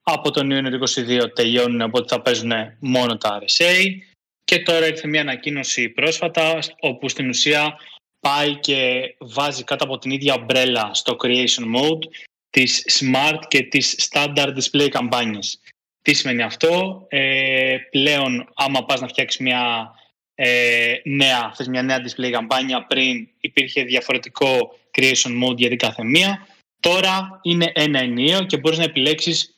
από 0.02 0.30
τον 0.30 0.50
Ιούνιο 0.50 0.80
22 0.94 1.34
τελειώνουν, 1.34 1.80
οπότε 1.80 2.14
θα 2.14 2.22
παίζουν 2.22 2.52
μόνο 2.78 3.16
τα 3.16 3.42
RSA. 3.42 3.96
Και 4.44 4.62
τώρα 4.62 4.86
ήρθε 4.86 5.08
μια 5.08 5.20
ανακοίνωση 5.20 5.88
πρόσφατα, 5.88 6.58
όπου 6.80 7.08
στην 7.08 7.28
ουσία 7.28 7.76
πάει 8.20 8.54
και 8.54 9.14
βάζει 9.18 9.64
κάτω 9.64 9.84
από 9.84 9.98
την 9.98 10.10
ίδια 10.10 10.34
ομπρέλα 10.34 10.94
στο 10.94 11.16
Creation 11.22 11.76
Mode 11.76 12.04
τις 12.50 13.00
Smart 13.00 13.38
και 13.48 13.62
τις 13.62 14.10
Standard 14.10 14.54
Display 14.56 14.88
καμπάνιες. 14.88 15.60
Τι 16.06 16.14
σημαίνει 16.14 16.42
αυτό; 16.42 17.06
Ε, 17.08 17.76
πλέον, 17.90 18.48
άμα 18.54 18.84
πας 18.84 19.00
να 19.00 19.08
φτιάξεις 19.08 19.40
μια 19.40 19.94
ε, 20.34 20.94
νέα, 21.04 21.52
θες 21.56 21.68
μια 21.68 21.82
νέα 21.82 21.98
display 21.98 22.30
καμπάνια, 22.30 22.86
πριν 22.86 23.28
υπήρχε 23.40 23.82
διαφορετικό 23.82 24.78
creation 24.98 25.44
mode 25.44 25.56
για 25.56 25.68
την 25.68 25.78
κάθε 25.78 26.04
μία. 26.04 26.46
Τώρα 26.80 27.40
είναι 27.42 27.72
ένα 27.74 28.00
ενίο 28.00 28.44
και 28.44 28.56
μπορείς 28.56 28.78
να 28.78 28.84
επιλέξεις 28.84 29.54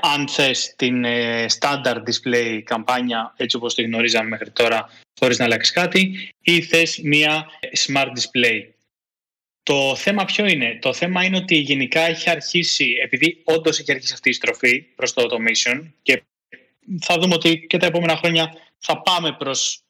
αν 0.00 0.28
θες 0.28 0.74
την 0.76 1.04
ε, 1.04 1.46
standard 1.58 2.02
display 2.02 2.60
καμπάνια 2.64 3.34
έτσι 3.36 3.56
όπως 3.56 3.74
τη 3.74 3.82
γνωρίζαμε 3.82 4.28
μέχρι 4.28 4.50
τώρα 4.50 4.90
χωρίς 5.20 5.38
να 5.38 5.44
αλλάξει 5.44 5.72
κάτι 5.72 6.32
ή 6.40 6.62
θες 6.62 7.00
μια 7.02 7.46
smart 7.86 8.08
display. 8.08 8.75
Το 9.66 9.96
θέμα 9.96 10.24
ποιο 10.24 10.46
είναι; 10.46 10.78
Το 10.80 10.92
θέμα 10.92 11.24
είναι 11.24 11.36
ότι 11.36 11.56
γενικά 11.56 12.00
έχει 12.00 12.30
αρχίσει, 12.30 12.96
επειδή 13.02 13.40
όντως 13.44 13.78
έχει 13.78 13.92
αρχίσει 13.92 14.12
αυτή 14.12 14.28
η 14.28 14.32
στροφή 14.32 14.82
προς 14.82 15.12
το 15.12 15.22
automation 15.22 15.92
και 16.02 16.22
θα 17.00 17.18
δούμε 17.18 17.34
ότι 17.34 17.66
και 17.66 17.76
τα 17.76 17.86
επόμενα 17.86 18.16
χρόνια 18.16 18.52
θα 18.78 19.02
πάμε 19.02 19.32
προς 19.32 19.80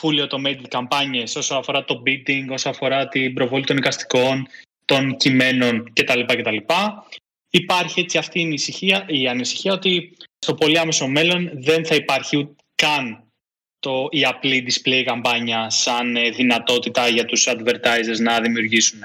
fully 0.00 0.28
automated 0.28 0.68
καμπάνιες 0.68 1.36
όσο 1.36 1.54
αφορά 1.54 1.84
το 1.84 2.02
bidding, 2.06 2.46
όσο 2.50 2.68
αφορά 2.68 3.08
την 3.08 3.34
προβολή 3.34 3.64
των 3.64 3.76
εικαστικών, 3.76 4.46
των 4.84 5.16
κειμένων 5.16 5.92
κτλ. 5.92 6.20
κτλ. 6.20 6.56
Υπάρχει 7.50 8.00
έτσι 8.00 8.18
αυτή 8.18 8.40
η 8.40 8.44
ανησυχία, 8.44 9.04
η 9.08 9.28
ανησυχία 9.28 9.72
ότι 9.72 10.16
στο 10.38 10.54
πολύ 10.54 10.78
άμεσο 10.78 11.06
μέλλον 11.06 11.50
δεν 11.54 11.86
θα 11.86 11.94
υπάρχει 11.94 12.56
καν 12.74 13.31
το, 13.82 14.08
η 14.10 14.24
απλή 14.24 14.66
display 14.68 15.02
καμπάνια 15.04 15.70
σαν 15.70 16.16
ε, 16.16 16.30
δυνατότητα 16.30 17.08
για 17.08 17.24
τους 17.24 17.48
advertisers 17.48 18.18
να 18.18 18.40
δημιουργήσουν. 18.40 19.00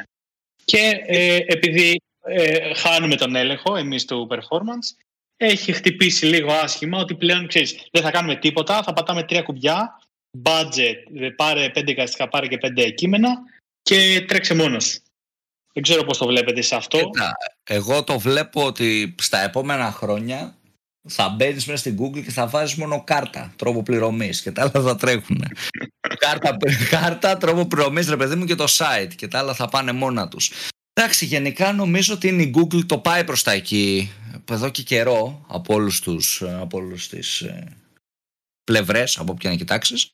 Και 0.65 1.01
ε, 1.05 1.35
επειδή 1.45 2.01
ε, 2.25 2.73
χάνουμε 2.73 3.15
τον 3.15 3.35
έλεγχο 3.35 3.75
εμείς 3.75 4.05
του 4.05 4.27
performance, 4.31 5.03
έχει 5.37 5.71
χτυπήσει 5.71 6.25
λίγο 6.25 6.51
άσχημα 6.51 6.99
ότι 6.99 7.15
πλέον, 7.15 7.47
ξέρεις, 7.47 7.87
δεν 7.91 8.01
θα 8.01 8.11
κάνουμε 8.11 8.35
τίποτα, 8.35 8.83
θα 8.83 8.93
πατάμε 8.93 9.23
τρία 9.23 9.41
κουμπιά, 9.41 10.01
budget, 10.43 10.95
πάρε 11.35 11.69
πέντε 11.69 11.91
εικαστικά, 11.91 12.27
πάρε 12.27 12.47
και 12.47 12.57
πέντε 12.57 12.89
κείμενα 12.89 13.29
και 13.81 14.25
τρέξε 14.27 14.55
μόνος. 14.55 14.99
Δεν 15.73 15.83
ξέρω 15.83 16.03
πώς 16.03 16.17
το 16.17 16.25
βλέπετε 16.25 16.61
σε 16.61 16.75
αυτό. 16.75 17.09
εγώ 17.63 18.03
το 18.03 18.19
βλέπω 18.19 18.65
ότι 18.65 19.15
στα 19.21 19.43
επόμενα 19.43 19.91
χρόνια 19.91 20.57
θα 21.07 21.29
μπαίνεις 21.29 21.65
μέσα 21.65 21.79
στην 21.79 21.97
Google 22.01 22.23
και 22.23 22.31
θα 22.31 22.47
βάζεις 22.47 22.75
μόνο 22.75 23.03
κάρτα, 23.03 23.53
τρόπο 23.55 23.83
πληρωμής 23.83 24.41
και 24.41 24.51
τα 24.51 24.61
άλλα 24.61 24.85
θα 24.85 24.95
τρέχουν. 24.95 25.43
κάρτα, 26.25 26.57
κάρτα, 26.89 27.37
τρόπο 27.37 27.65
πληρωμής, 27.65 28.09
ρε 28.09 28.17
παιδί 28.17 28.35
μου 28.35 28.45
και 28.45 28.55
το 28.55 28.65
site 28.69 29.11
και 29.15 29.27
τα 29.27 29.39
άλλα 29.39 29.53
θα 29.53 29.67
πάνε 29.67 29.91
μόνα 29.91 30.27
τους. 30.27 30.51
Εντάξει, 30.93 31.25
γενικά 31.25 31.73
νομίζω 31.73 32.13
ότι 32.13 32.27
είναι 32.27 32.41
η 32.41 32.53
Google 32.57 32.85
το 32.85 32.97
πάει 32.97 33.23
προς 33.23 33.43
τα 33.43 33.51
εκεί 33.51 34.11
εδώ 34.51 34.69
και 34.69 34.83
καιρό 34.83 35.45
από 35.47 35.73
όλους 35.73 36.01
τους 36.01 36.41
από 36.41 36.77
όλους 36.77 37.07
τις 37.07 37.41
ε, 37.41 37.77
πλευρές, 38.63 39.17
από 39.17 39.31
όποια 39.31 39.49
να 39.49 39.55
κοιτάξεις. 39.55 40.09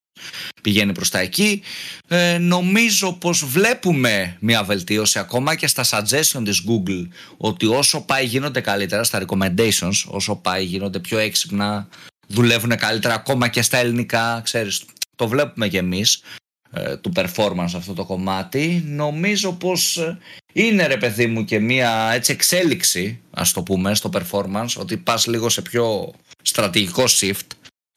Πηγαίνει 0.61 0.91
προς 0.91 1.09
τα 1.09 1.19
εκεί. 1.19 1.61
Ε, 2.07 2.37
νομίζω 2.37 3.13
πως 3.13 3.45
βλέπουμε 3.45 4.37
μια 4.39 4.63
βελτίωση 4.63 5.19
ακόμα 5.19 5.55
και 5.55 5.67
στα 5.67 5.85
suggestion 5.85 6.41
της 6.43 6.63
Google 6.67 7.07
ότι 7.37 7.65
όσο 7.65 8.01
πάει 8.01 8.25
γίνονται 8.25 8.61
καλύτερα 8.61 9.03
στα 9.03 9.25
recommendations, 9.25 10.03
όσο 10.07 10.35
πάει 10.35 10.63
γίνονται 10.63 10.99
πιο 10.99 11.17
έξυπνα, 11.17 11.87
δουλεύουν 12.27 12.75
καλύτερα 12.77 13.13
ακόμα 13.13 13.47
και 13.47 13.61
στα 13.61 13.77
ελληνικά, 13.77 14.41
ξέρεις, 14.43 14.83
το 15.15 15.27
βλέπουμε 15.27 15.67
και 15.67 15.77
εμείς 15.77 16.21
ε, 16.71 16.97
του 16.97 17.11
performance 17.15 17.71
αυτό 17.75 17.93
το 17.93 18.05
κομμάτι. 18.05 18.83
Νομίζω 18.85 19.53
πως 19.53 19.97
ε, 19.97 20.17
είναι 20.53 20.87
ρε 20.87 20.97
παιδί 20.97 21.27
μου 21.27 21.45
και 21.45 21.59
μια 21.59 22.11
έτσι 22.13 22.31
εξέλιξη, 22.31 23.19
ας 23.31 23.51
το 23.51 23.63
πούμε, 23.63 23.95
στο 23.95 24.09
performance, 24.13 24.73
ότι 24.77 24.97
πας 24.97 25.27
λίγο 25.27 25.49
σε 25.49 25.61
πιο 25.61 26.13
στρατηγικό 26.41 27.03
shift 27.07 27.47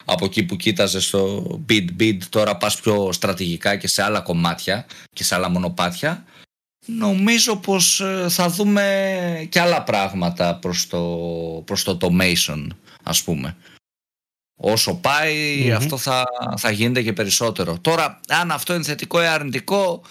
από 0.09 0.25
εκεί 0.25 0.43
που 0.43 0.55
κοίταζες 0.55 1.05
στο 1.05 1.43
bid 1.69 1.87
bid 1.99 2.17
τώρα 2.29 2.57
πας 2.57 2.79
πιο 2.81 3.11
στρατηγικά 3.11 3.75
και 3.75 3.87
σε 3.87 4.03
άλλα 4.03 4.21
κομμάτια 4.21 4.85
και 5.13 5.23
σε 5.23 5.35
άλλα 5.35 5.49
μονοπάτια. 5.49 6.25
Νομίζω 6.85 7.55
πως 7.55 7.99
ε, 7.99 8.25
θα 8.29 8.49
δούμε 8.49 9.47
και 9.49 9.59
άλλα 9.59 9.83
πράγματα 9.83 10.55
προς 10.55 10.87
το, 10.87 11.01
προς 11.65 11.83
το 11.83 11.97
automation 12.01 12.67
ας 13.03 13.23
πούμε. 13.23 13.55
Όσο 14.59 14.99
αυτό 15.75 15.97
θα, 15.97 16.25
θα 16.57 16.71
γίνεται 16.71 17.01
και 17.01 17.13
περισσότερο. 17.13 17.77
Τώρα 17.79 18.19
αν 18.27 18.51
αυτό 18.51 18.73
είναι 18.73 18.83
θετικό 18.83 19.21
ή 19.21 19.25
αρνητικό 19.25 20.01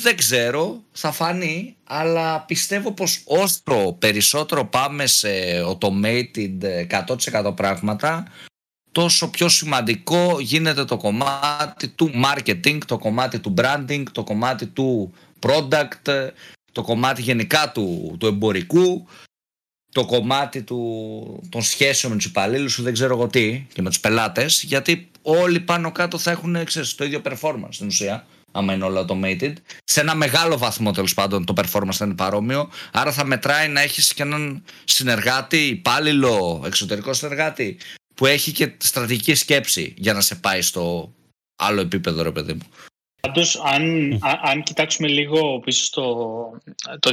δεν 0.00 0.16
ξέρω, 0.16 0.82
θα 0.92 1.12
φανεί, 1.12 1.76
αλλά 1.84 2.40
πιστεύω 2.40 2.92
πως 2.92 3.22
όσο 3.24 3.92
περισσότερο 3.98 4.64
πάμε 4.64 5.06
σε 5.06 5.28
automated 5.66 6.58
100% 7.46 7.56
πράγματα, 7.56 8.26
τόσο 8.92 9.30
πιο 9.30 9.48
σημαντικό 9.48 10.36
γίνεται 10.40 10.84
το 10.84 10.96
κομμάτι 10.96 11.88
του 11.88 12.10
marketing, 12.24 12.78
το 12.86 12.98
κομμάτι 12.98 13.38
του 13.38 13.54
branding, 13.56 14.02
το 14.12 14.24
κομμάτι 14.24 14.66
του 14.66 15.12
product, 15.40 16.28
το 16.72 16.82
κομμάτι 16.82 17.22
γενικά 17.22 17.72
του, 17.72 18.16
του 18.18 18.26
εμπορικού, 18.26 19.06
το 19.92 20.04
κομμάτι 20.04 20.62
του, 20.62 21.42
των 21.48 21.62
σχέσεων 21.62 22.12
με 22.12 22.18
τους 22.18 22.26
υπαλλήλους 22.26 22.82
δεν 22.82 22.92
ξέρω 22.92 23.14
εγώ 23.14 23.26
τι 23.26 23.66
και 23.72 23.82
με 23.82 23.88
τους 23.88 24.00
πελάτες 24.00 24.62
γιατί 24.62 25.10
όλοι 25.22 25.60
πάνω 25.60 25.92
κάτω 25.92 26.18
θα 26.18 26.30
έχουν 26.30 26.64
ξέρεις, 26.64 26.94
το 26.94 27.04
ίδιο 27.04 27.22
performance 27.24 27.68
στην 27.70 27.86
ουσία 27.86 28.26
άμα 28.52 28.72
είναι 28.72 28.84
όλο 28.84 29.06
automated. 29.08 29.52
Σε 29.84 30.00
ένα 30.00 30.14
μεγάλο 30.14 30.58
βαθμό 30.58 30.92
τέλος 30.92 31.14
πάντων 31.14 31.44
το 31.44 31.54
performance 31.56 31.92
θα 31.92 32.04
είναι 32.04 32.14
παρόμοιο. 32.14 32.70
Άρα 32.92 33.12
θα 33.12 33.24
μετράει 33.24 33.68
να 33.68 33.80
έχεις 33.80 34.14
και 34.14 34.22
έναν 34.22 34.62
συνεργάτη, 34.84 35.56
υπάλληλο, 35.56 36.62
εξωτερικό 36.66 37.12
συνεργάτη, 37.12 37.78
που 38.18 38.26
έχει 38.26 38.52
και 38.52 38.72
στρατηγική 38.78 39.34
σκέψη 39.34 39.94
για 39.96 40.12
να 40.12 40.20
σε 40.20 40.34
πάει 40.34 40.62
στο 40.62 41.14
άλλο 41.56 41.80
επίπεδο, 41.80 42.22
ρε 42.22 42.30
παιδί 42.30 42.52
μου. 42.52 42.62
Πάντως, 43.20 43.56
αν, 43.56 44.18
αν 44.42 44.62
κοιτάξουμε 44.62 45.08
λίγο 45.08 45.60
πίσω 45.60 45.84
στο 45.84 46.04
το 46.98 47.12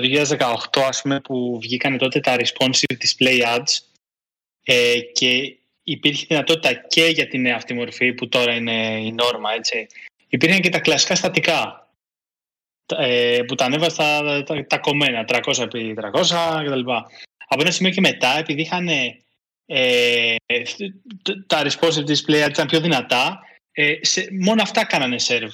2018, 0.72 0.82
ας 0.88 1.02
πούμε, 1.02 1.22
που 1.22 1.60
βγήκαν 1.62 1.98
τότε 1.98 2.20
τα 2.20 2.36
responsive 2.36 2.96
display 3.00 3.58
ads 3.58 3.80
ε, 4.64 5.00
και 5.00 5.58
υπήρχε 5.84 6.26
δυνατότητα 6.28 6.74
και 6.74 7.06
για 7.06 7.28
την 7.28 7.54
αυτή 7.54 7.74
μορφή 7.74 8.14
που 8.14 8.30
τώρα 8.30 8.56
είναι 8.56 9.00
η 9.02 9.12
νόρμα, 9.12 9.54
έτσι. 9.54 9.88
Υπήρχαν 10.28 10.62
και 10.62 10.70
τα 10.70 10.80
κλασικά 10.80 11.16
στατικά 11.16 11.90
ε, 12.98 13.40
που 13.48 13.56
τα 13.56 13.66
ανέβαζα 13.66 14.22
τα, 14.22 14.44
τα, 14.44 14.66
τα 14.66 14.78
κομμένα, 14.78 15.26
300 15.28 15.58
επί 15.58 15.96
300 16.14 16.64
κτλ. 16.66 16.92
Από 17.48 17.62
ένα 17.62 17.72
σημείο 17.72 17.92
και 17.92 18.02
μετά, 18.02 18.38
επειδή 18.38 18.62
είχαν 18.62 18.88
ε, 19.66 20.36
τα 21.48 21.64
responsive 21.64 22.06
display 22.08 22.50
ήταν 22.50 22.68
πιο 22.68 22.80
δυνατά, 22.80 23.40
ε, 23.72 23.94
σε, 24.02 24.28
μόνο 24.40 24.62
αυτά 24.62 24.86
κάνανε 24.86 25.16
serve. 25.20 25.54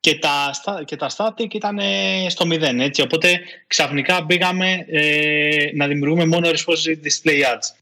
Και 0.00 0.18
τα, 0.18 0.50
και 0.84 0.96
τα 0.96 1.10
static 1.16 1.54
ήταν 1.54 1.80
στο 2.28 2.46
μηδέν, 2.46 2.80
έτσι. 2.80 3.02
Οπότε 3.02 3.40
ξαφνικά 3.66 4.26
πήγαμε 4.26 4.84
ε, 4.88 5.70
να 5.74 5.86
δημιουργούμε 5.86 6.26
μόνο 6.26 6.48
responsive 6.48 6.98
display 7.06 7.42
ads. 7.42 7.76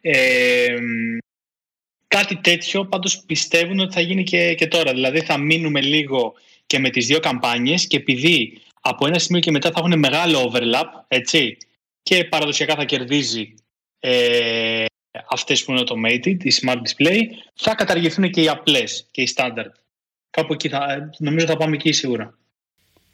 Ε, 0.00 0.76
κάτι 2.08 2.36
τέτοιο 2.36 2.86
πάντως 2.86 3.22
πιστεύουν 3.26 3.78
ότι 3.78 3.92
θα 3.92 4.00
γίνει 4.00 4.22
και, 4.22 4.54
και 4.54 4.66
τώρα. 4.66 4.92
Δηλαδή 4.92 5.20
θα 5.20 5.38
μείνουμε 5.38 5.80
λίγο 5.80 6.34
και 6.66 6.78
με 6.78 6.90
τις 6.90 7.06
δύο 7.06 7.20
καμπάνιες 7.20 7.86
και 7.86 7.96
επειδή 7.96 8.60
από 8.80 9.06
ένα 9.06 9.18
σημείο 9.18 9.40
και 9.40 9.50
μετά 9.50 9.70
θα 9.70 9.78
έχουν 9.78 9.98
μεγάλο 9.98 10.52
overlap, 10.52 10.86
έτσι, 11.08 11.56
και 12.02 12.24
παραδοσιακά 12.24 12.74
θα 12.74 12.84
κερδίζει 12.84 13.54
ε, 14.00 14.84
αυτές 15.30 15.64
που 15.64 15.72
είναι 15.72 15.82
automated, 15.86 16.44
η 16.44 16.52
smart 16.62 16.76
display, 16.76 17.20
θα 17.54 17.74
καταργηθούν 17.74 18.30
και 18.30 18.42
οι 18.42 18.48
απλές 18.48 19.06
και 19.10 19.22
οι 19.22 19.32
standard. 19.36 19.72
Κάπου 20.30 20.52
εκεί 20.52 20.68
θα, 20.68 21.10
νομίζω 21.18 21.46
θα 21.46 21.56
πάμε 21.56 21.74
εκεί 21.74 21.92
σίγουρα. 21.92 22.38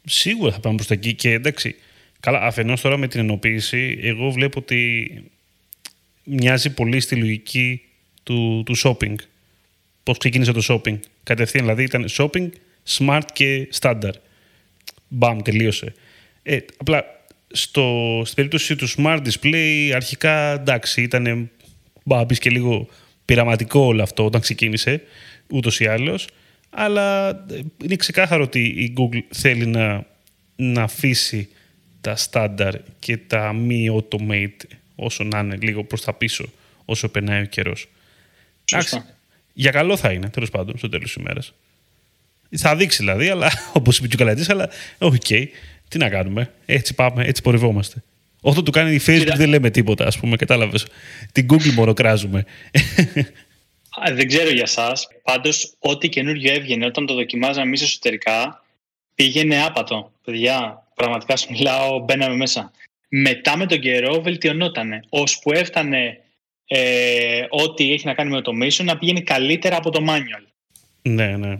Σίγουρα 0.05 0.51
θα 0.51 0.59
πάμε 0.59 0.75
προς 0.75 0.87
τα 0.87 0.93
εκεί 0.93 1.13
και 1.13 1.31
εντάξει. 1.31 1.75
Καλά, 2.19 2.39
αφενός 2.39 2.81
τώρα 2.81 2.97
με 2.97 3.07
την 3.07 3.19
ενοποίηση, 3.19 3.99
εγώ 4.01 4.31
βλέπω 4.31 4.59
ότι 4.59 5.09
μοιάζει 6.23 6.73
πολύ 6.73 6.99
στη 6.99 7.15
λογική 7.15 7.81
του, 8.23 8.63
του 8.65 8.77
shopping. 8.83 9.15
Πώς 10.03 10.17
ξεκίνησε 10.17 10.51
το 10.51 10.61
shopping. 10.69 10.99
Κατευθείαν 11.23 11.63
δηλαδή 11.63 11.83
ήταν 11.83 12.05
shopping, 12.09 12.49
smart 12.97 13.25
και 13.33 13.69
standard. 13.79 14.13
Μπαμ, 15.07 15.41
τελείωσε. 15.41 15.93
Ε, 16.43 16.59
απλά 16.77 17.05
στο, 17.55 18.21
στην 18.23 18.35
περίπτωση 18.35 18.75
του 18.75 18.89
smart 18.89 19.21
display 19.21 19.91
αρχικά 19.95 20.51
εντάξει 20.51 21.01
ήταν 21.01 21.49
μπαμπής 22.03 22.39
και 22.39 22.49
λίγο 22.49 22.87
πειραματικό 23.25 23.79
όλο 23.79 24.03
αυτό 24.03 24.25
όταν 24.25 24.41
ξεκίνησε 24.41 25.01
ούτως 25.47 25.79
ή 25.79 25.85
άλλως 25.85 26.27
αλλά 26.69 27.29
ε, 27.29 27.61
είναι 27.83 27.95
ξεκάθαρο 27.95 28.43
ότι 28.43 28.59
η 28.59 28.93
Google 28.97 29.19
θέλει 29.29 29.65
να, 29.65 30.05
να 30.55 30.83
αφήσει 30.83 31.49
τα 32.01 32.17
standard 32.29 32.79
και 32.99 33.17
τα 33.17 33.53
μη 33.53 33.87
automate 33.91 34.75
όσο 34.95 35.23
να 35.23 35.39
είναι 35.39 35.57
λίγο 35.61 35.83
προς 35.83 36.01
τα 36.01 36.13
πίσω 36.13 36.45
όσο 36.85 37.09
περνάει 37.09 37.41
ο 37.41 37.45
καιρός. 37.45 37.87
για 39.53 39.71
καλό 39.71 39.97
θα 39.97 40.11
είναι, 40.11 40.29
τέλος 40.29 40.49
πάντων, 40.49 40.77
στο 40.77 40.89
τέλος 40.89 41.13
της 41.13 41.23
ημέρας. 41.23 41.53
Θα 42.57 42.75
δείξει 42.75 42.97
δηλαδή, 42.97 43.29
αλλά, 43.29 43.51
όπως 43.73 43.97
είπε 43.97 44.07
και 44.07 44.15
ο 44.15 44.17
Καλατζής, 44.17 44.49
αλλά 44.49 44.69
OK, 44.97 45.15
okay, 45.27 45.45
τι 45.87 45.97
να 45.97 46.09
κάνουμε, 46.09 46.51
έτσι 46.65 46.93
πάμε, 46.93 47.23
έτσι 47.23 47.41
πορευόμαστε. 47.41 48.03
Όσο 48.41 48.63
του 48.63 48.71
κάνει 48.71 48.93
η 48.93 49.01
Facebook 49.07 49.33
δεν 49.35 49.49
λέμε 49.49 49.69
τίποτα, 49.69 50.05
ας 50.05 50.19
πούμε, 50.19 50.35
κατάλαβες. 50.35 50.85
Την 51.31 51.47
Google 51.49 51.71
μόνο 51.73 51.93
κράζουμε. 51.93 52.45
δεν 54.13 54.27
ξέρω 54.27 54.49
για 54.49 54.65
σας. 54.65 55.07
Πάντως, 55.23 55.73
ό,τι 55.79 56.09
καινούριο 56.09 56.53
έβγαινε 56.53 56.85
όταν 56.85 57.05
το 57.05 57.13
δοκιμάζαμε 57.13 57.65
εμείς 57.65 57.81
εσωτερικά, 57.81 58.63
πήγαινε 59.15 59.63
άπατο. 59.63 60.11
Παιδιά, 60.23 60.83
πραγματικά 60.95 61.35
σου 61.35 61.47
μιλάω, 61.51 61.99
μπαίναμε 61.99 62.35
μέσα 62.35 62.71
μετά 63.07 63.57
με 63.57 63.65
τον 63.65 63.79
καιρό 63.79 64.21
βελτιωνότανε. 64.21 65.03
Ώσπου 65.09 65.51
έφτανε 65.51 66.19
ε, 66.67 67.45
ό,τι 67.49 67.93
έχει 67.93 68.05
να 68.05 68.13
κάνει 68.13 68.29
με 68.29 68.41
automation 68.43 68.83
να 68.83 68.97
πηγαίνει 68.97 69.21
καλύτερα 69.21 69.77
από 69.77 69.89
το 69.89 70.05
manual. 70.09 70.45
Ναι, 71.01 71.37
ναι. 71.37 71.55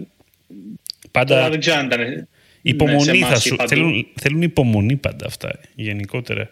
Πάντα... 1.12 1.36
Τώρα 1.36 1.50
δεν 1.50 1.60
ξέρω 1.60 1.78
αν 1.78 1.86
ήταν... 1.86 2.28
Υπομονή 2.68 3.20
θα 3.20 3.40
σου... 3.40 3.56
Θέλουν, 3.68 4.08
θέλουν 4.16 4.42
υπομονή 4.42 4.96
πάντα 4.96 5.26
αυτά, 5.26 5.60
γενικότερα. 5.76 6.50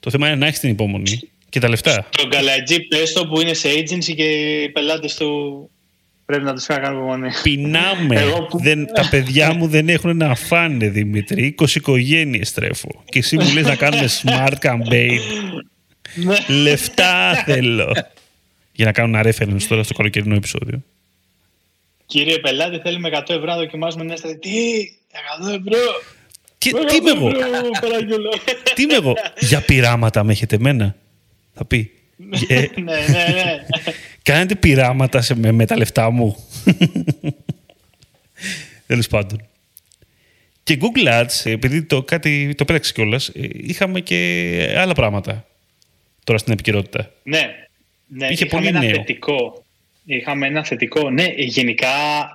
Το 0.00 0.10
θέμα 0.10 0.26
είναι 0.26 0.36
να 0.36 0.46
έχεις 0.46 0.60
την 0.60 0.70
υπομονή 0.70 1.20
και 1.48 1.60
τα 1.60 1.68
λεφτά. 1.68 2.08
Τον 2.16 2.30
καλατζή 2.30 2.80
πες 2.80 3.12
το 3.12 3.26
που 3.26 3.40
είναι 3.40 3.54
σε 3.54 3.68
agency 3.68 4.14
και 4.14 4.24
οι 4.62 4.68
πελάτες 4.68 5.14
του 5.14 5.70
Πρέπει 6.24 6.44
να 6.44 6.54
τους 6.54 6.64
φέρω 6.64 6.82
κάνω 6.82 6.96
υπομονή. 6.96 7.28
Πεινάμε. 7.42 8.24
δεν, 8.52 8.86
τα 8.94 9.08
παιδιά 9.08 9.54
μου 9.54 9.66
δεν 9.66 9.88
έχουν 9.88 10.16
να 10.16 10.34
φάνε, 10.34 10.88
Δημήτρη. 10.88 11.54
20 11.58 11.74
οικογένειες 11.74 12.52
τρέφω. 12.52 13.02
Και 13.04 13.18
εσύ 13.18 13.36
μου 13.36 13.52
λες 13.52 13.64
να 13.64 13.76
κάνουμε 13.76 14.08
smart 14.22 14.54
campaign. 14.60 15.18
Ναι. 16.14 16.36
Λεφτά 16.62 17.34
θέλω. 17.46 17.92
Για 18.72 18.84
να 18.84 18.92
κάνω 18.92 19.18
ένα 19.18 19.32
reference 19.32 19.62
τώρα 19.68 19.82
στο 19.82 19.94
καλοκαιρινό 19.94 20.34
επεισόδιο. 20.34 20.82
Κύριε 22.06 22.38
πελάτη, 22.38 22.78
θέλουμε 22.78 23.10
100 23.12 23.20
ευρώ 23.28 23.44
να 23.44 23.56
δοκιμάσουμε 23.56 24.02
ένα 24.02 24.16
στρατή. 24.16 24.38
Τι, 24.38 24.92
100 25.44 25.48
ευρώ. 25.48 25.78
Και, 26.58 26.70
τι 26.70 26.96
είμαι 26.96 27.10
εγώ; 27.10 27.30
τι 28.74 28.82
είμαι 28.82 28.94
εγώ; 28.94 29.14
Για 29.38 29.60
πειράματα 29.60 30.24
με 30.24 30.32
έχετε 30.32 30.56
εμένα; 30.56 30.96
Θα 31.54 31.64
πει. 31.64 31.90
ναι, 32.16 32.60
ναι, 32.82 32.92
ναι. 33.06 33.64
Κάνετε 34.22 34.54
πειράματα 34.54 35.20
σε, 35.20 35.34
με, 35.34 35.52
με 35.52 35.66
τα 35.66 35.76
λεφτά 35.76 36.10
μου. 36.10 36.36
Τέλος 38.86 39.08
πάντων. 39.08 39.46
Και 40.62 40.78
Google 40.80 41.08
Ads, 41.08 41.50
επειδή 41.50 41.82
το, 41.82 42.02
κάτι, 42.02 42.54
το 42.54 42.64
πέταξε 42.64 42.92
κιόλας, 42.92 43.28
ε, 43.28 43.48
είχαμε 43.52 44.00
και 44.00 44.74
άλλα 44.76 44.92
πράγματα 44.92 45.46
τώρα 46.24 46.38
στην 46.38 46.52
επικαιρότητα. 46.52 47.12
Ναι, 47.22 47.50
ναι 48.06 48.26
Είχε 48.26 48.44
είχαμε 48.44 48.62
πολύ 48.62 48.76
ένα 48.76 48.86
νέο. 48.86 48.94
θετικό. 48.94 49.64
Είχαμε 50.04 50.46
ένα 50.46 50.64
θετικό. 50.64 51.10
Ναι, 51.10 51.26
γενικά 51.36 51.88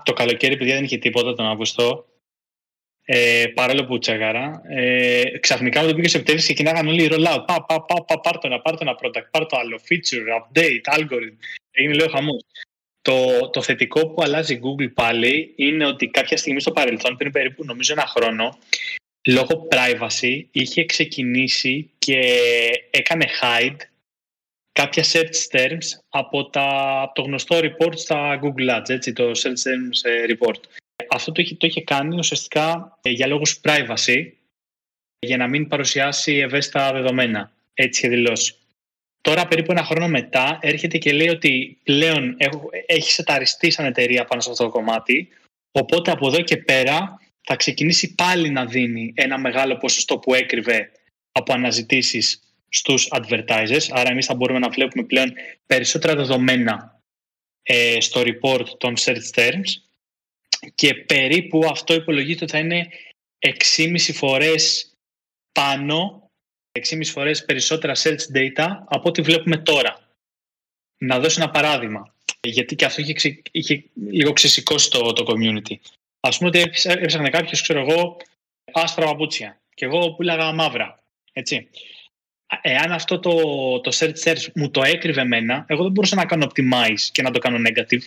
το 0.06 0.14
καλοκαίρι, 0.14 0.58
παιδιά, 0.58 0.76
δεν 0.76 0.84
είχε 0.84 0.98
τίποτα 0.98 1.34
τον 1.34 1.46
Αύγουστο. 1.46 2.06
Ε, 3.10 3.46
παρόλο 3.54 3.86
που 3.86 4.00
τσέγαρα. 4.00 4.62
Ε, 4.70 5.38
ξαφνικά 5.40 5.82
όταν 5.82 5.96
πήγε 5.96 6.08
Σεπτέμβρη 6.08 6.44
ξεκινάγαν 6.44 6.88
όλοι 6.88 7.04
οι 7.04 7.10
rollout. 7.12 7.44
Πα, 7.48 7.66
πα, 7.68 7.86
πα, 7.86 8.04
πα, 8.04 8.20
πάρ' 8.20 8.38
το 8.38 8.48
ένα, 8.48 8.60
πάρ' 8.60 8.78
το 8.78 8.80
ένα 8.82 8.98
product, 9.02 9.28
πάρ' 9.32 9.46
το 9.46 9.58
άλλο, 9.58 9.80
feature, 9.90 10.40
update, 10.40 11.00
algorithm. 11.00 11.38
Έγινε 11.72 11.94
λίγο 11.94 12.10
χαμός. 12.10 12.46
Το, 13.02 13.50
το 13.50 13.62
θετικό 13.62 14.08
που 14.08 14.22
αλλάζει 14.22 14.54
η 14.54 14.62
Google 14.64 14.92
πάλι 14.94 15.54
είναι 15.56 15.86
ότι 15.86 16.08
κάποια 16.08 16.38
στιγμή 16.38 16.60
στο 16.60 16.72
παρελθόν, 16.72 17.18
πριν 17.18 17.32
περίπου 17.32 17.66
νομίζω 17.66 17.94
ένα 17.94 18.06
χρόνο, 18.06 18.58
λόγω 19.28 19.68
privacy 19.72 20.46
είχε 20.52 20.86
ξεκινήσει 20.86 21.90
και 21.98 22.20
έκανε 22.90 23.26
hide 23.42 23.78
κάποια 24.82 25.04
search 25.04 25.58
terms 25.58 25.88
από, 26.10 26.50
τα, 26.50 27.00
από 27.02 27.14
το 27.14 27.22
γνωστό 27.22 27.60
report 27.60 27.98
στα 27.98 28.40
Google 28.44 28.78
Ads, 28.78 28.90
έτσι, 28.90 29.14
το 29.14 29.32
search 29.32 29.62
terms 29.68 30.10
ε, 30.10 30.26
report. 30.28 30.60
Αυτό 31.10 31.32
το 31.32 31.42
είχε, 31.42 31.56
το 31.56 31.68
είχε 31.68 31.82
κάνει 31.82 32.18
ουσιαστικά 32.18 32.98
ε, 33.02 33.10
για 33.10 33.28
λόγους 33.28 33.60
privacy, 33.64 34.28
για 35.20 35.38
να 35.38 35.48
μην 35.48 35.68
παρουσιάσει 35.68 36.34
ευαίσθητα 36.34 36.92
δεδομένα. 36.92 37.52
Έτσι 37.74 38.06
είχε 38.06 38.16
δηλώσεις. 38.16 38.58
Τώρα, 39.22 39.48
περίπου 39.48 39.72
ένα 39.72 39.84
χρόνο 39.84 40.08
μετά, 40.08 40.60
έρχεται 40.62 40.98
και 40.98 41.14
λέει 41.14 41.30
ότι 41.30 41.78
πλέον 41.84 42.38
έχει 42.86 43.12
σεταριστεί 43.12 43.70
σαν 43.70 43.86
εταιρεία 43.86 44.26
πάνω 44.26 44.42
σε 44.42 44.50
αυτό 44.52 44.64
το 44.64 44.70
κομμάτι. 44.70 45.28
Οπότε 45.72 46.12
από 46.12 46.28
εδώ 46.28 46.42
και 46.42 46.58
πέρα 46.58 47.20
θα 47.42 47.56
ξεκινήσει 47.56 48.16
πάλι 48.16 48.50
να 48.50 48.66
δίνει 48.66 49.14
ένα 49.16 49.38
μεγάλο 49.38 49.78
ποσοστό 49.78 50.18
που 50.18 50.34
έκρυβε 50.34 50.92
από 51.32 51.54
αναζητήσεις 51.54 52.47
στους 52.70 53.08
advertisers. 53.12 53.88
Άρα 53.90 54.10
εμείς 54.10 54.26
θα 54.26 54.36
μπορούμε 54.36 54.60
να 54.60 54.70
βλέπουμε 54.70 55.04
πλέον 55.04 55.34
περισσότερα 55.66 56.16
δεδομένα 56.16 57.02
ε, 57.64 58.00
στο 58.00 58.22
report 58.26 58.66
των 58.78 58.94
search 58.98 59.30
terms 59.36 59.70
και 60.76 60.96
περίπου 60.96 61.66
αυτό 61.66 61.94
υπολογίζεται 61.94 62.44
ότι 62.44 62.54
θα 62.54 62.60
είναι 62.60 62.90
6,5 63.76 63.98
φορές 63.98 64.92
πάνω 65.52 66.30
6,5 66.80 67.06
φορές 67.06 67.46
περισσότερα 67.46 67.94
search 67.96 68.36
data 68.36 68.68
από 68.86 69.10
ό,τι 69.10 69.22
βλέπουμε 69.22 69.58
τώρα. 69.58 70.10
Να 70.98 71.20
δώσω 71.20 71.42
ένα 71.42 71.52
παράδειγμα, 71.52 72.16
γιατί 72.42 72.76
και 72.76 72.86
αυτό 72.86 73.02
είχε, 73.02 73.42
είχε 73.52 73.84
λίγο 73.94 74.34
ξεσηκώσει 74.34 74.90
το, 74.90 75.14
το 75.14 75.26
community. 75.28 75.76
Ας 76.20 76.38
πούμε 76.38 76.50
ότι 76.50 76.72
έψαχνε 76.84 77.30
κάποιος, 77.30 77.62
ξέρω 77.62 77.80
εγώ, 77.80 78.18
άστρα 78.72 79.06
παπούτσια 79.06 79.62
και 79.74 79.86
εγώ 79.86 80.14
πουλάγα 80.14 80.52
μαύρα, 80.52 81.04
έτσι. 81.34 81.70
Εάν 82.62 82.92
αυτό 82.92 83.20
το, 83.20 83.32
το 83.80 83.92
search 84.00 84.24
search 84.24 84.46
μου 84.56 84.72
το 84.72 84.82
έκρυβε 84.84 85.22
εμένα, 85.22 85.66
εγώ 85.68 85.84
δεν 85.84 85.92
μπορούσα 85.92 86.16
να 86.16 86.26
κάνω 86.26 86.48
optimize 86.50 87.02
και 87.12 87.22
να 87.22 87.32
το 87.32 87.40
κάνω 87.40 87.58
negative. 87.70 88.02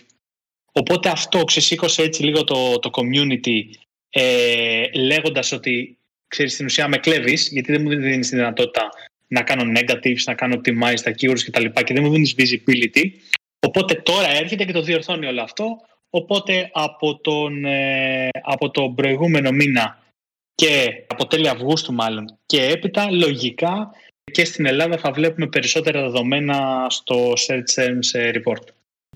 Οπότε 0.71 1.09
αυτό 1.09 1.43
ξεσήκωσε 1.43 2.01
έτσι 2.01 2.23
λίγο 2.23 2.43
το, 2.43 2.79
το 2.79 2.89
community 2.93 3.61
ε, 4.09 4.83
λέγοντας 4.93 5.51
ότι 5.51 5.97
ξέρεις 6.27 6.53
στην 6.53 6.65
ουσία 6.65 6.87
με 6.87 6.97
κλέβεις 6.97 7.49
γιατί 7.51 7.71
δεν 7.71 7.81
μου 7.81 7.89
δίνεις 7.89 8.29
τη 8.29 8.35
δυνατότητα 8.35 8.89
να 9.27 9.41
κάνω 9.43 9.79
negatives, 9.79 10.23
να 10.25 10.33
κάνω 10.33 10.55
optimize 10.55 10.99
τα 11.03 11.11
keywords 11.19 11.39
κτλ. 11.45 11.65
Και, 11.65 11.83
και 11.83 11.93
δεν 11.93 12.03
μου 12.03 12.11
δίνεις 12.11 12.35
visibility. 12.37 13.09
Οπότε 13.59 13.93
τώρα 13.93 14.29
έρχεται 14.29 14.65
και 14.65 14.71
το 14.71 14.81
διορθώνει 14.81 15.25
όλο 15.25 15.41
αυτό. 15.41 15.77
Οπότε 16.09 16.69
από 16.73 17.19
τον, 17.19 17.65
ε, 17.65 18.29
από 18.41 18.69
τον 18.69 18.95
προηγούμενο 18.95 19.51
μήνα 19.51 20.03
και 20.55 21.03
από 21.07 21.27
τέλη 21.27 21.49
Αυγούστου 21.49 21.93
μάλλον 21.93 22.37
και 22.45 22.65
έπειτα 22.65 23.11
λογικά 23.11 23.91
και 24.31 24.45
στην 24.45 24.65
Ελλάδα 24.65 24.97
θα 24.97 25.11
βλέπουμε 25.11 25.47
περισσότερα 25.47 26.01
δεδομένα 26.01 26.87
στο 26.89 27.33
Search 27.47 27.79
Terms 27.79 28.33
Report. 28.35 28.63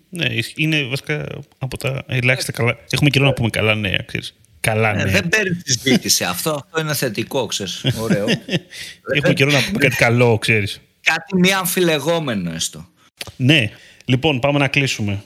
Ναι, 0.09 0.25
είναι 0.55 0.83
βασικά 0.83 1.27
από 1.57 1.77
τα 1.77 2.03
ελάχιστα 2.07 2.51
καλά. 2.51 2.77
Έχουμε 2.89 3.09
καιρό 3.09 3.25
να 3.25 3.33
πούμε 3.33 3.49
καλά 3.49 3.75
νέα, 3.75 4.03
ξέρεις. 4.05 4.33
Καλά 4.59 4.89
Ε, 4.89 4.93
νέα. 4.95 5.05
δεν 5.05 5.29
παίρνει 5.29 5.59
συζήτηση. 5.65 6.23
αυτό, 6.23 6.51
αυτό 6.51 6.79
είναι 6.81 6.93
θετικό, 6.93 7.45
ξέρεις. 7.45 7.85
Ωραίο. 7.99 8.25
Έχουμε 9.15 9.33
καιρό 9.33 9.51
να 9.51 9.63
πούμε 9.63 9.77
κάτι 9.77 9.95
καλό, 9.95 10.37
ξέρεις. 10.37 10.81
Κάτι 11.01 11.35
μη 11.37 11.53
αμφιλεγόμενο 11.53 12.51
έστω. 12.53 12.85
Ναι. 13.35 13.69
Λοιπόν, 14.05 14.39
πάμε 14.39 14.59
να 14.59 14.67
κλείσουμε. 14.67 15.23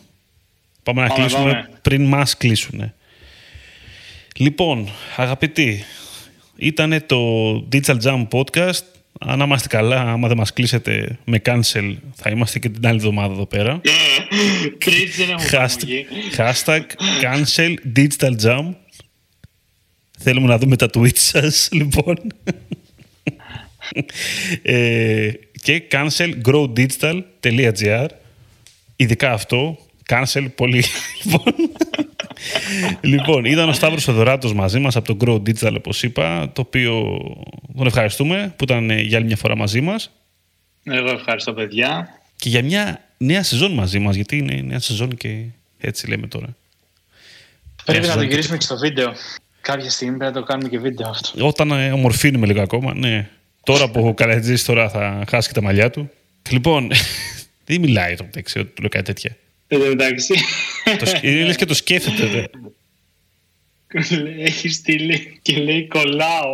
Πάμε 0.83 1.01
να 1.01 1.07
Πάμε, 1.07 1.19
κλείσουμε 1.21 1.51
πάμε. 1.51 1.69
πριν 1.81 2.05
μας 2.05 2.37
κλείσουν. 2.37 2.93
Λοιπόν, 4.35 4.89
αγαπητοί, 5.15 5.83
ήταν 6.55 7.03
το 7.05 7.17
Digital 7.71 7.97
Jam 8.03 8.27
Podcast. 8.31 8.83
Αν 9.25 9.39
είμαστε 9.39 9.67
καλά, 9.67 10.01
άμα 10.01 10.27
δεν 10.27 10.37
μας 10.37 10.53
κλείσετε 10.53 11.19
με 11.25 11.41
cancel, 11.45 11.95
θα 12.15 12.29
είμαστε 12.29 12.59
και 12.59 12.69
την 12.69 12.87
άλλη 12.87 12.97
εβδομάδα 12.97 13.33
εδώ 13.33 13.45
πέρα. 13.45 13.81
Τρίτη 14.77 15.11
δεν 15.23 15.29
έχουμε 15.29 15.49
Hashtag, 15.51 16.53
hashtag 16.53 16.81
cancel 17.21 17.73
digital 17.95 18.33
jam. 18.43 18.73
Θέλουμε 20.19 20.47
να 20.47 20.57
δούμε 20.57 20.75
τα 20.75 20.89
tweets 20.93 21.17
σας, 21.17 21.69
λοιπόν. 21.71 22.15
ε, 24.61 25.31
και 25.61 25.83
cancel 25.91 26.31
growdigital.gr 26.45 28.07
Ειδικά 28.95 29.31
αυτό. 29.31 29.77
Cancel 30.09 30.47
πολύ. 30.55 30.83
λοιπόν, 31.23 31.43
λοιπόν, 33.01 33.45
ήταν 33.45 33.69
ο 33.69 33.73
Σταύρος 33.73 34.03
Φεδωράτος 34.03 34.53
μαζί 34.53 34.79
μας 34.79 34.95
από 34.95 35.15
το 35.15 35.25
Grow 35.25 35.49
Digital, 35.49 35.73
όπως 35.77 36.03
είπα, 36.03 36.51
το 36.53 36.61
οποίο 36.61 37.17
τον 37.77 37.87
ευχαριστούμε 37.87 38.53
που 38.55 38.63
ήταν 38.63 38.89
ε, 38.89 39.01
για 39.01 39.17
άλλη 39.17 39.25
μια 39.27 39.35
φορά 39.35 39.55
μαζί 39.57 39.81
μας 39.81 40.11
Εγώ 40.83 41.09
ευχαριστώ 41.09 41.53
παιδιά. 41.53 42.09
και 42.35 42.49
για 42.49 42.63
μια 42.63 43.01
νέα 43.17 43.43
σεζόν 43.43 43.71
μαζί 43.73 43.99
μας, 43.99 44.15
γιατί 44.15 44.37
είναι 44.37 44.61
νέα 44.65 44.79
σεζόν 44.79 45.15
και 45.17 45.43
έτσι 45.79 46.07
λέμε 46.09 46.27
τώρα. 46.27 46.55
Πρέπει 47.85 47.99
Νέα 47.99 48.07
να 48.09 48.13
το 48.13 48.19
σεζόν 48.19 48.21
και- 48.27 48.29
γυρίσουμε 48.35 48.57
και 48.57 48.63
στο 48.63 48.77
βίντεο. 48.77 49.13
Κάποια 49.61 49.89
στιγμή 49.89 50.17
πρέπει 50.17 50.33
να 50.33 50.39
το 50.39 50.45
κάνουμε 50.45 50.69
και 50.69 50.79
βίντεο 50.79 51.09
αυτό. 51.09 51.47
Όταν 51.47 51.71
ε, 51.71 51.91
ομορφύνουμε 51.91 52.45
λίγο 52.47 52.61
ακόμα, 52.61 52.93
ναι. 52.93 53.29
Τώρα 53.63 53.89
που 53.89 54.07
ο 54.07 54.13
Καλατζής 54.13 54.65
τώρα 54.65 54.89
θα 54.89 55.23
χάσει 55.29 55.47
και 55.47 55.53
τα 55.53 55.61
μαλλιά 55.61 55.89
του. 55.89 56.09
Λοιπόν, 56.49 56.91
δεν 57.65 57.79
μιλάει 57.79 58.15
το 58.15 58.23
μεταξύ 58.23 58.59
ότι 58.59 58.67
του 58.69 58.81
λέω 58.81 58.89
κάτι 58.89 59.05
τέτοια. 59.05 59.35
Εν 59.67 59.79
τω 59.79 59.85
μεταξύ, 59.87 60.33
Το, 60.33 60.33
σκ- 60.33 60.43
είναι 60.43 60.47
λες 61.23 61.55
και 61.55 61.65
το 61.65 61.73
σκέφτεται. 61.73 62.25
δε. 62.27 62.43
έχει 64.43 64.69
στείλει 64.69 65.39
και 65.41 65.57
λέει 65.57 65.87
κολλάω. 65.87 66.53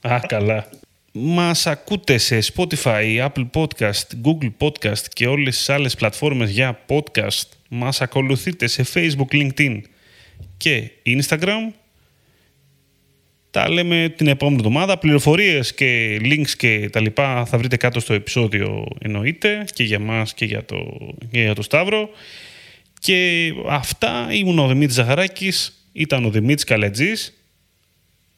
Α, 0.00 0.20
καλά. 0.26 0.68
Μας 1.12 1.66
ακούτε 1.66 2.18
σε 2.18 2.38
Spotify, 2.54 3.28
Apple 3.28 3.50
Podcast, 3.52 4.06
Google 4.24 4.52
Podcast 4.58 5.04
και 5.12 5.26
όλες 5.26 5.56
τις 5.56 5.68
άλλες 5.68 5.94
πλατφόρμες 5.94 6.50
για 6.50 6.84
podcast. 6.88 7.48
Μας 7.68 8.00
ακολουθείτε 8.00 8.66
σε 8.66 8.84
Facebook, 8.94 9.32
LinkedIn 9.32 9.80
και 10.56 10.90
Instagram. 11.06 11.72
Τα 13.50 13.68
λέμε 13.68 14.14
την 14.16 14.26
επόμενη 14.26 14.56
εβδομάδα. 14.56 14.98
Πληροφορίες 14.98 15.74
και 15.74 16.20
links 16.22 16.50
και 16.56 16.88
τα 16.92 17.00
λοιπά 17.00 17.44
θα 17.44 17.58
βρείτε 17.58 17.76
κάτω 17.76 18.00
στο 18.00 18.12
επεισόδιο 18.14 18.86
εννοείται 19.00 19.64
και 19.74 19.82
για 19.82 19.98
μας 19.98 20.34
και 20.34 20.44
για 20.44 20.64
το, 20.64 20.76
και 21.30 21.40
για 21.40 21.54
το 21.54 21.62
Σταύρο. 21.62 22.08
Και 23.04 23.52
αυτά 23.68 24.32
ήμουν 24.32 24.58
ο 24.58 24.66
Δημήτρης 24.66 24.94
Ζαχαράκης, 24.94 25.88
ήταν 25.92 26.24
ο 26.24 26.30
Δημήτρης 26.30 26.64
Καλετζής. 26.64 27.34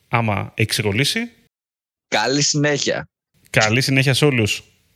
Άμα 0.09 0.53
έχει 0.55 0.69
ξεκολλήσει, 0.69 1.31
Καλή 2.09 2.43
συνέχεια. 2.43 3.09
Καλή 3.51 3.81
συνέχεια 3.81 4.15
σε 4.15 4.25
όλους. 4.25 4.63